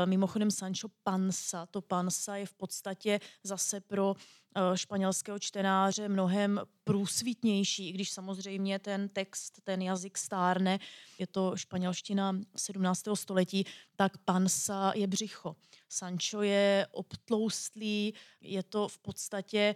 mimochodem 0.05 0.51
Sancho 0.51 0.89
Pansa, 1.03 1.67
to 1.67 1.81
Pansa 1.81 2.37
je 2.37 2.47
v 2.47 2.55
podstatě 2.55 3.21
zase 3.43 3.81
pro 3.81 4.15
eh, 4.17 4.77
španělského 4.77 5.39
čtenáře 5.39 6.09
mnohem 6.09 6.61
průsvitnější, 6.85 7.89
i 7.89 7.93
když 7.93 8.11
samozřejmě 8.11 8.79
ten 8.79 9.09
text, 9.09 9.61
ten 9.65 9.83
jazyk 9.83 10.19
stárne, 10.19 10.79
je 11.19 11.27
to 11.27 11.57
španělština 11.57 12.37
17. 12.57 13.03
století, 13.15 13.65
tak 13.97 14.19
Pansa 14.19 14.93
je 14.95 15.07
břicho. 15.07 15.57
Sancho 15.89 16.43
je 16.43 16.87
obtloustlý, 16.91 18.15
je 18.41 18.63
to 18.63 18.89
v 18.89 18.99
podstatě 18.99 19.75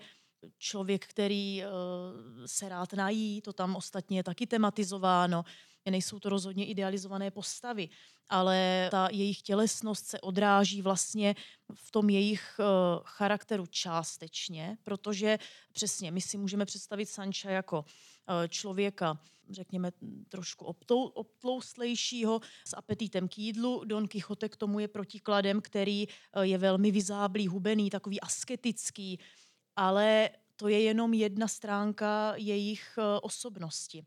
člověk, 0.59 1.07
který 1.07 1.63
uh, 1.63 1.71
se 2.47 2.69
rád 2.69 2.93
nají, 2.93 3.41
to 3.41 3.53
tam 3.53 3.77
ostatně 3.77 4.19
je 4.19 4.23
taky 4.23 4.47
tematizováno. 4.47 5.45
Nejsou 5.91 6.19
to 6.19 6.29
rozhodně 6.29 6.67
idealizované 6.67 7.31
postavy, 7.31 7.89
ale 8.29 8.89
ta 8.91 9.09
jejich 9.13 9.43
tělesnost 9.43 10.07
se 10.07 10.21
odráží 10.21 10.83
vlastně 10.83 11.35
v 11.75 11.91
tom 11.91 12.11
jejich 12.11 12.61
uh, 12.61 12.67
charakteru 13.05 13.67
částečně, 13.67 14.79
protože 14.85 15.39
přesně 15.73 16.11
my 16.11 16.21
si 16.21 16.39
můžeme 16.39 16.65
představit 16.65 17.07
Sancha 17.07 17.51
jako 17.51 17.79
uh, 17.79 17.85
člověka, 18.49 19.21
řekněme, 19.51 19.91
trošku 20.29 20.65
obtloustlejšího 21.15 22.41
s 22.65 22.77
apetitem 22.77 23.29
k 23.29 23.39
jídlu. 23.39 23.85
Don 23.85 24.09
Quixote 24.09 24.49
k 24.49 24.57
tomu 24.57 24.81
je 24.81 24.89
protikladem, 24.89 25.61
který 25.61 26.07
uh, 26.07 26.43
je 26.43 26.59
velmi 26.59 26.91
vyzáblý, 26.91 27.47
hubený, 27.47 27.91
takový 27.91 28.21
asketický, 28.21 29.19
ale 29.77 30.31
to 30.57 30.69
je 30.69 30.81
jenom 30.81 31.15
jedna 31.15 31.49
stránka 31.49 32.33
jejich 32.37 32.99
osobnosti 33.23 34.07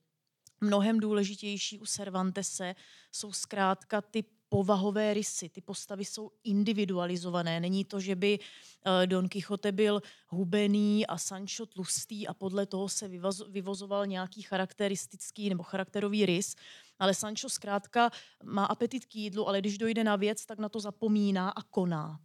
mnohem 0.62 1.00
důležitější 1.00 1.80
u 1.80 1.86
Cervantese 1.86 2.76
jsou 3.12 3.34
zkrátka 3.34 4.02
ty 4.02 4.24
povahové 4.50 5.13
rysy. 5.13 5.50
Ty 5.50 5.62
postavy 5.62 6.06
jsou 6.06 6.32
individualizované. 6.43 7.60
Není 7.60 7.86
to, 7.86 8.00
že 8.00 8.15
by 8.15 8.39
eh, 8.39 9.08
Don 9.08 9.30
Quixote 9.30 9.71
byl 9.71 10.02
hubený 10.28 11.08
a 11.08 11.17
Sancho 11.17 11.65
tlustý 11.65 12.28
a 12.28 12.34
podle 12.34 12.65
toho 12.65 12.89
se 12.89 13.08
vyvozoval 13.50 14.08
nějaký 14.08 14.41
charakteristický 14.41 15.50
nebo 15.50 15.63
charakterový 15.63 16.26
rys. 16.26 16.56
Ale 17.00 17.13
Sancho 17.13 17.50
zkrátka 17.50 18.12
má 18.43 18.65
apetit 18.65 19.06
k 19.06 19.15
jídlu, 19.15 19.47
ale 19.47 19.60
když 19.60 19.78
dojde 19.78 20.04
na 20.04 20.15
věc, 20.15 20.45
tak 20.45 20.60
na 20.60 20.69
to 20.69 20.80
zapomíná 20.80 21.50
a 21.50 21.62
koná. 21.62 22.19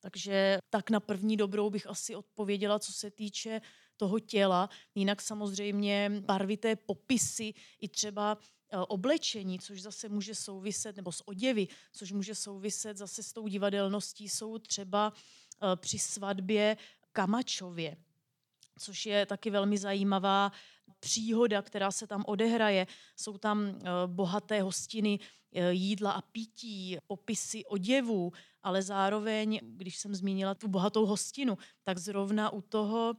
Takže 0.00 0.58
tak 0.70 0.90
na 0.90 1.00
první 1.00 1.36
dobrou 1.36 1.70
bych 1.70 1.86
asi 1.86 2.14
odpověděla, 2.14 2.78
co 2.78 2.92
se 2.92 3.10
týče 3.10 3.60
toho 3.96 4.18
těla. 4.20 4.68
Jinak 4.94 5.22
samozřejmě 5.22 6.10
barvité 6.20 6.76
popisy 6.76 7.54
i 7.80 7.88
třeba 7.88 8.38
eh, 8.70 8.78
oblečení, 8.78 9.58
což 9.58 9.82
zase 9.82 10.08
může 10.08 10.34
souviset, 10.34 10.96
nebo 10.96 11.12
s 11.12 11.28
oděvy, 11.28 11.68
což 11.92 12.12
může 12.12 12.34
souviset 12.34 12.96
zase 12.96 13.22
s 13.22 13.32
tou 13.32 13.48
divadelností, 13.48 14.28
jsou 14.28 14.58
třeba 14.58 15.12
eh, 15.12 15.76
při 15.76 15.98
svatbě 15.98 16.76
Kamačově, 17.12 17.96
což 18.78 19.06
je 19.06 19.26
taky 19.26 19.50
velmi 19.50 19.78
zajímavá 19.78 20.52
příhoda, 21.00 21.62
která 21.62 21.90
se 21.90 22.06
tam 22.06 22.24
odehraje. 22.26 22.86
Jsou 23.16 23.38
tam 23.38 23.66
eh, 23.66 23.90
bohaté 24.06 24.62
hostiny 24.62 25.18
jídla 25.70 26.12
a 26.12 26.20
pití, 26.20 26.96
popisy 27.06 27.64
oděvů, 27.64 28.32
ale 28.62 28.82
zároveň, 28.82 29.60
když 29.62 29.96
jsem 29.96 30.14
zmínila 30.14 30.54
tu 30.54 30.68
bohatou 30.68 31.06
hostinu, 31.06 31.58
tak 31.82 31.98
zrovna 31.98 32.50
u 32.50 32.60
toho 32.60 33.14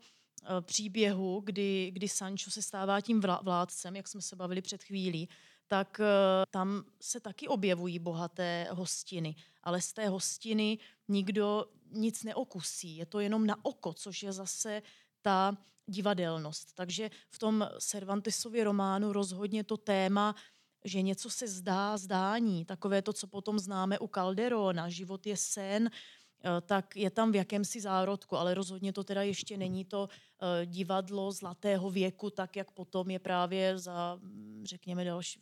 příběhu, 0.62 1.42
kdy, 1.46 1.92
kdy 1.94 2.10
Sancho 2.10 2.52
se 2.52 2.62
stává 2.62 3.02
tím 3.02 3.22
vládcem, 3.42 3.96
jak 3.96 4.08
jsme 4.08 4.22
se 4.22 4.36
bavili 4.36 4.62
před 4.62 4.84
chvílí, 4.84 5.30
tak 5.68 6.00
eh, 6.00 6.46
tam 6.50 6.84
se 7.02 7.20
taky 7.20 7.48
objevují 7.48 8.00
bohaté 8.00 8.68
hostiny, 8.72 9.36
ale 9.64 9.82
z 9.82 9.94
té 9.94 10.08
hostiny 10.08 10.78
nikdo 11.08 11.66
nic 11.92 12.24
neokusí. 12.24 12.98
Je 12.98 13.06
to 13.06 13.20
jenom 13.20 13.48
na 13.48 13.66
oko, 13.66 13.94
což 13.94 14.24
je 14.24 14.32
zase 14.32 14.82
ta 15.22 15.58
divadelnost. 15.88 16.74
Takže 16.74 17.10
v 17.30 17.40
tom 17.40 17.68
Cervantesově 17.80 18.64
románu 18.64 19.14
rozhodně 19.14 19.64
to 19.64 19.78
téma, 19.78 20.36
že 20.84 21.02
něco 21.02 21.30
se 21.30 21.48
zdá 21.48 21.98
zdání, 21.98 22.66
takové 22.66 23.02
to, 23.02 23.14
co 23.14 23.28
potom 23.28 23.60
známe 23.60 24.00
u 24.00 24.08
Calderona, 24.08 24.90
život 24.90 25.28
je 25.28 25.38
sen, 25.38 25.90
Eh, 25.90 26.25
tak 26.62 26.96
je 26.96 27.10
tam 27.10 27.32
v 27.32 27.36
jakémsi 27.36 27.82
zárodku, 27.82 28.38
ale 28.38 28.54
rozhodně 28.54 28.94
to 28.94 29.04
teda 29.04 29.24
ještě 29.24 29.58
není 29.58 29.86
to 29.86 30.10
eh, 30.10 30.66
divadlo 30.66 31.32
zlatého 31.32 31.90
věku, 31.90 32.30
tak 32.30 32.56
jak 32.56 32.72
potom 32.72 33.10
je 33.10 33.20
právě 33.20 33.78
za, 33.78 34.20
mm, 34.22 34.64
řekněme, 34.66 35.04
další, 35.04 35.40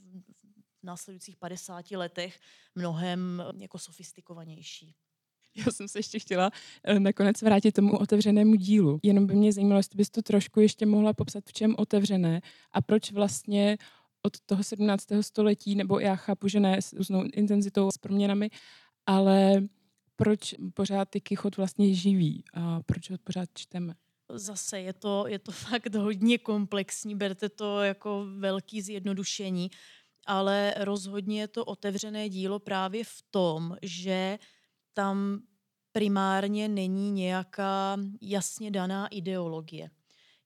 v 0.82 0.84
následujících 0.84 1.38
50 1.38 1.92
letech 1.92 2.40
mnohem 2.76 3.44
eh, 3.46 3.62
jako 3.62 3.80
sofistikovanější. 3.80 4.96
Já 5.66 5.72
jsem 5.72 5.88
se 5.88 6.00
ještě 6.00 6.20
chtěla 6.20 6.52
nakonec 7.00 7.42
vrátit 7.42 7.72
tomu 7.72 7.98
otevřenému 7.98 8.56
dílu. 8.56 9.00
Jenom 9.04 9.28
by 9.28 9.36
mě 9.36 9.54
zajímalo, 9.54 9.80
jestli 9.80 9.98
bys 9.98 10.10
to 10.10 10.22
trošku 10.22 10.60
ještě 10.60 10.86
mohla 10.86 11.14
popsat, 11.14 11.44
v 11.48 11.54
čem 11.54 11.76
otevřené 11.78 12.42
a 12.72 12.82
proč 12.82 13.12
vlastně 13.12 13.78
od 14.22 14.40
toho 14.46 14.64
17. 14.64 15.06
století, 15.22 15.76
nebo 15.76 16.00
já 16.00 16.16
chápu, 16.16 16.48
že 16.48 16.60
ne 16.60 16.82
s 16.82 16.94
různou 16.94 17.24
intenzitou, 17.34 17.92
s 17.92 17.98
proměnami, 17.98 18.50
ale 19.06 19.64
proč 20.16 20.56
pořád 20.74 21.10
ty 21.10 21.22
Kichot 21.22 21.58
vlastně 21.58 21.96
živí 21.96 22.44
a 22.54 22.82
proč 22.84 23.10
ho 23.10 23.18
pořád 23.18 23.50
čteme? 23.54 23.94
Zase 24.32 24.80
je 24.80 24.94
to, 24.94 25.28
je 25.28 25.40
to 25.40 25.52
fakt 25.70 25.96
hodně 25.96 26.38
komplexní, 26.38 27.16
berte 27.16 27.50
to 27.50 27.82
jako 27.82 28.26
velký 28.38 28.82
zjednodušení, 28.82 29.72
ale 30.26 30.74
rozhodně 30.78 31.42
je 31.42 31.48
to 31.48 31.66
otevřené 31.66 32.30
dílo 32.30 32.60
právě 32.60 33.04
v 33.04 33.24
tom, 33.32 33.76
že 33.82 34.40
tam 34.94 35.40
primárně 35.92 36.68
není 36.68 37.12
nějaká 37.12 37.98
jasně 38.22 38.72
daná 38.72 39.08
ideologie. 39.08 39.90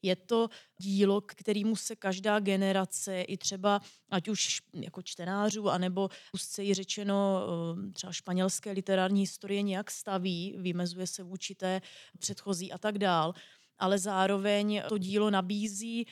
Je 0.01 0.15
to 0.15 0.49
dílo, 0.77 1.21
k 1.21 1.36
kterému 1.36 1.75
se 1.75 1.95
každá 1.95 2.39
generace, 2.39 3.21
i 3.21 3.38
třeba 3.38 3.81
ať 4.10 4.27
už 4.27 4.62
jako 4.73 5.01
čtenářů, 5.01 5.69
anebo 5.69 6.10
úzce 6.33 6.73
řečeno 6.73 7.47
eh, 7.88 7.91
třeba 7.91 8.13
španělské 8.13 8.71
literární 8.71 9.21
historie 9.21 9.62
nějak 9.62 9.91
staví, 9.91 10.55
vymezuje 10.57 11.07
se 11.07 11.23
vůči 11.23 11.55
té 11.55 11.81
předchozí 12.19 12.71
a 12.71 12.77
tak 12.77 12.97
dál. 12.97 13.33
Ale 13.79 13.99
zároveň 13.99 14.81
to 14.89 14.97
dílo 14.97 15.29
nabízí 15.29 16.05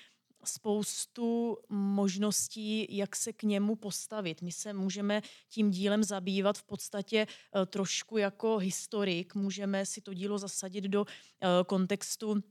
spoustu 0.45 1.57
možností, 1.69 2.97
jak 2.97 3.15
se 3.15 3.33
k 3.33 3.43
němu 3.43 3.75
postavit. 3.75 4.41
My 4.41 4.51
se 4.51 4.73
můžeme 4.73 5.21
tím 5.49 5.71
dílem 5.71 6.03
zabývat 6.03 6.57
v 6.57 6.63
podstatě 6.63 7.27
eh, 7.27 7.65
trošku 7.65 8.17
jako 8.17 8.57
historik, 8.57 9.35
můžeme 9.35 9.85
si 9.85 10.01
to 10.01 10.13
dílo 10.13 10.37
zasadit 10.37 10.83
do 10.83 11.05
eh, 11.05 11.47
kontextu 11.65 12.43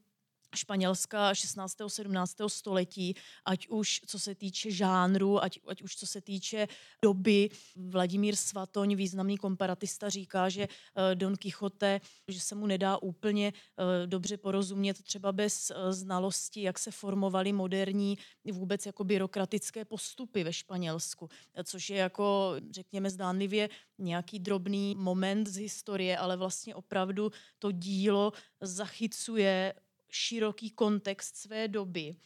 Španělska 0.56 1.34
16. 1.34 1.76
17. 1.88 2.36
století, 2.46 3.14
ať 3.44 3.68
už 3.68 4.00
co 4.06 4.18
se 4.18 4.34
týče 4.34 4.70
žánru, 4.70 5.42
ať, 5.42 5.58
ať 5.68 5.82
už 5.82 5.96
co 5.96 6.06
se 6.06 6.20
týče 6.20 6.68
doby. 7.02 7.48
Vladimír 7.76 8.36
Svatoň, 8.36 8.96
významný 8.96 9.38
komparatista, 9.38 10.08
říká, 10.08 10.48
že 10.48 10.68
uh, 10.68 11.14
Don 11.14 11.36
Quixote, 11.36 12.00
že 12.28 12.40
se 12.40 12.54
mu 12.54 12.66
nedá 12.66 12.96
úplně 12.96 13.52
uh, 13.52 14.06
dobře 14.06 14.36
porozumět 14.36 15.02
třeba 15.02 15.32
bez 15.32 15.70
uh, 15.70 15.92
znalosti, 15.92 16.62
jak 16.62 16.78
se 16.78 16.90
formovaly 16.90 17.52
moderní 17.52 18.18
vůbec 18.52 18.86
jako 18.86 19.04
byrokratické 19.04 19.84
postupy 19.84 20.44
ve 20.44 20.52
Španělsku, 20.52 21.28
což 21.64 21.90
je 21.90 21.96
jako, 21.96 22.54
řekněme, 22.70 23.10
zdánlivě 23.10 23.68
nějaký 23.98 24.38
drobný 24.38 24.94
moment 24.94 25.46
z 25.46 25.56
historie, 25.56 26.18
ale 26.18 26.36
vlastně 26.36 26.74
opravdu 26.74 27.32
to 27.58 27.72
dílo 27.72 28.32
zachycuje 28.60 29.74
široký 30.14 30.70
kontext 30.70 31.36
své 31.36 31.68
doby, 31.68 32.16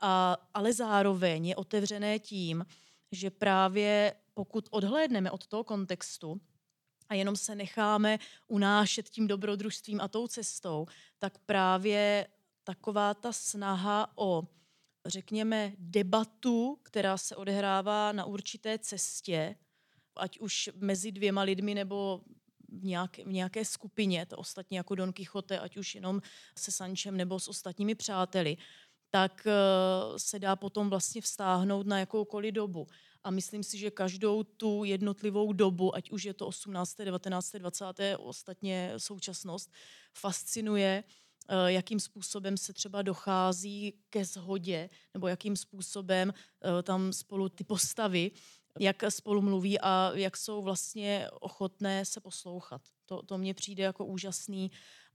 a, 0.00 0.36
ale 0.54 0.72
zároveň 0.72 1.46
je 1.46 1.56
otevřené 1.56 2.18
tím, 2.18 2.66
že 3.12 3.30
právě 3.30 4.14
pokud 4.34 4.68
odhlédneme 4.70 5.30
od 5.30 5.46
toho 5.46 5.64
kontextu 5.64 6.40
a 7.08 7.14
jenom 7.14 7.36
se 7.36 7.54
necháme 7.54 8.18
unášet 8.46 9.08
tím 9.08 9.26
dobrodružstvím 9.26 10.00
a 10.00 10.08
tou 10.08 10.26
cestou, 10.26 10.86
tak 11.18 11.38
právě 11.38 12.26
taková 12.64 13.14
ta 13.14 13.32
snaha 13.32 14.12
o, 14.16 14.42
řekněme, 15.06 15.72
debatu, 15.78 16.78
která 16.82 17.16
se 17.16 17.36
odehrává 17.36 18.12
na 18.12 18.24
určité 18.24 18.78
cestě, 18.78 19.56
ať 20.16 20.38
už 20.38 20.70
mezi 20.74 21.12
dvěma 21.12 21.42
lidmi 21.42 21.74
nebo 21.74 22.20
v 22.78 22.84
nějaké, 22.84 23.24
v 23.24 23.32
nějaké 23.32 23.64
skupině, 23.64 24.26
to 24.26 24.36
ostatně 24.36 24.78
jako 24.78 24.94
Don 24.94 25.12
Quixote, 25.12 25.58
ať 25.58 25.76
už 25.76 25.94
jenom 25.94 26.22
se 26.58 26.72
Sančem 26.72 27.16
nebo 27.16 27.40
s 27.40 27.48
ostatními 27.48 27.94
přáteli, 27.94 28.56
tak 29.10 29.46
se 30.16 30.38
dá 30.38 30.56
potom 30.56 30.90
vlastně 30.90 31.20
vstáhnout 31.20 31.86
na 31.86 31.98
jakoukoliv 31.98 32.54
dobu. 32.54 32.86
A 33.24 33.30
myslím 33.30 33.62
si, 33.62 33.78
že 33.78 33.90
každou 33.90 34.42
tu 34.42 34.84
jednotlivou 34.84 35.52
dobu, 35.52 35.94
ať 35.94 36.10
už 36.10 36.24
je 36.24 36.34
to 36.34 36.46
18., 36.46 36.96
19., 36.96 37.52
20., 37.52 37.84
ostatně 38.18 38.92
současnost, 38.96 39.70
fascinuje, 40.14 41.04
eh, 41.48 41.72
jakým 41.72 42.00
způsobem 42.00 42.56
se 42.56 42.72
třeba 42.72 43.02
dochází 43.02 43.94
ke 44.10 44.24
shodě, 44.24 44.90
nebo 45.14 45.28
jakým 45.28 45.56
způsobem 45.56 46.34
eh, 46.34 46.82
tam 46.82 47.12
spolu 47.12 47.48
ty 47.48 47.64
postavy, 47.64 48.30
jak 48.80 49.02
spolu 49.08 49.42
mluví 49.42 49.80
a 49.80 50.12
jak 50.14 50.36
jsou 50.36 50.62
vlastně 50.62 51.28
ochotné 51.40 52.04
se 52.04 52.20
poslouchat. 52.20 52.82
To, 53.06 53.22
to 53.22 53.38
mně 53.38 53.54
přijde 53.54 53.82
jako 53.82 54.04
úžasný. 54.04 54.70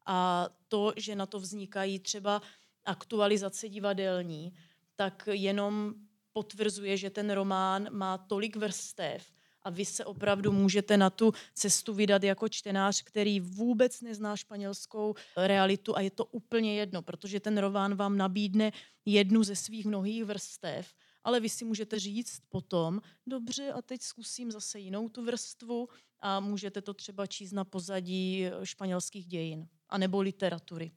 A 0.05 0.49
to, 0.67 0.93
že 0.97 1.15
na 1.15 1.25
to 1.25 1.39
vznikají 1.39 1.99
třeba 1.99 2.41
aktualizace 2.85 3.69
divadelní, 3.69 4.53
tak 4.95 5.29
jenom 5.31 5.93
potvrzuje, 6.33 6.97
že 6.97 7.09
ten 7.09 7.31
román 7.31 7.87
má 7.91 8.17
tolik 8.17 8.55
vrstev 8.55 9.31
a 9.63 9.69
vy 9.69 9.85
se 9.85 10.05
opravdu 10.05 10.51
můžete 10.51 10.97
na 10.97 11.09
tu 11.09 11.33
cestu 11.53 11.93
vydat 11.93 12.23
jako 12.23 12.49
čtenář, 12.49 13.03
který 13.03 13.39
vůbec 13.39 14.01
nezná 14.01 14.37
španělskou 14.37 15.15
realitu 15.37 15.97
a 15.97 16.01
je 16.01 16.11
to 16.11 16.25
úplně 16.25 16.75
jedno, 16.75 17.01
protože 17.01 17.39
ten 17.39 17.57
román 17.57 17.95
vám 17.95 18.17
nabídne 18.17 18.71
jednu 19.05 19.43
ze 19.43 19.55
svých 19.55 19.85
mnohých 19.85 20.25
vrstev, 20.25 20.93
ale 21.23 21.39
vy 21.39 21.49
si 21.49 21.65
můžete 21.65 21.99
říct 21.99 22.39
potom, 22.49 23.01
dobře, 23.27 23.71
a 23.71 23.81
teď 23.81 24.01
zkusím 24.01 24.51
zase 24.51 24.79
jinou 24.79 25.09
tu 25.09 25.25
vrstvu 25.25 25.87
a 26.19 26.39
můžete 26.39 26.81
to 26.81 26.93
třeba 26.93 27.27
číst 27.27 27.51
na 27.51 27.63
pozadí 27.65 28.45
španělských 28.63 29.25
dějin 29.25 29.67
anebo 29.89 30.21
literatury. 30.21 30.91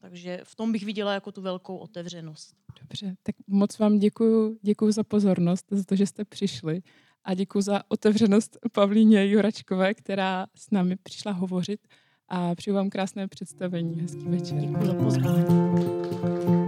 Takže 0.00 0.40
v 0.44 0.54
tom 0.54 0.72
bych 0.72 0.84
viděla 0.84 1.14
jako 1.14 1.32
tu 1.32 1.42
velkou 1.42 1.76
otevřenost. 1.76 2.56
Dobře, 2.80 3.16
tak 3.22 3.34
moc 3.46 3.78
vám 3.78 3.98
děkuji, 3.98 4.58
děkuji 4.62 4.92
za 4.92 5.04
pozornost, 5.04 5.66
za 5.70 5.84
to, 5.84 5.96
že 5.96 6.06
jste 6.06 6.24
přišli 6.24 6.82
a 7.24 7.34
děkuji 7.34 7.60
za 7.60 7.82
otevřenost 7.88 8.58
Pavlíně 8.72 9.26
Juračkové, 9.26 9.94
která 9.94 10.46
s 10.54 10.70
námi 10.70 10.96
přišla 10.96 11.32
hovořit 11.32 11.80
a 12.28 12.54
přeju 12.54 12.76
vám 12.76 12.90
krásné 12.90 13.28
představení. 13.28 14.00
Hezký 14.00 14.24
večer. 14.24 14.58
Děkuji 14.58 14.86
za 14.86 14.94
pozvání. 14.94 16.63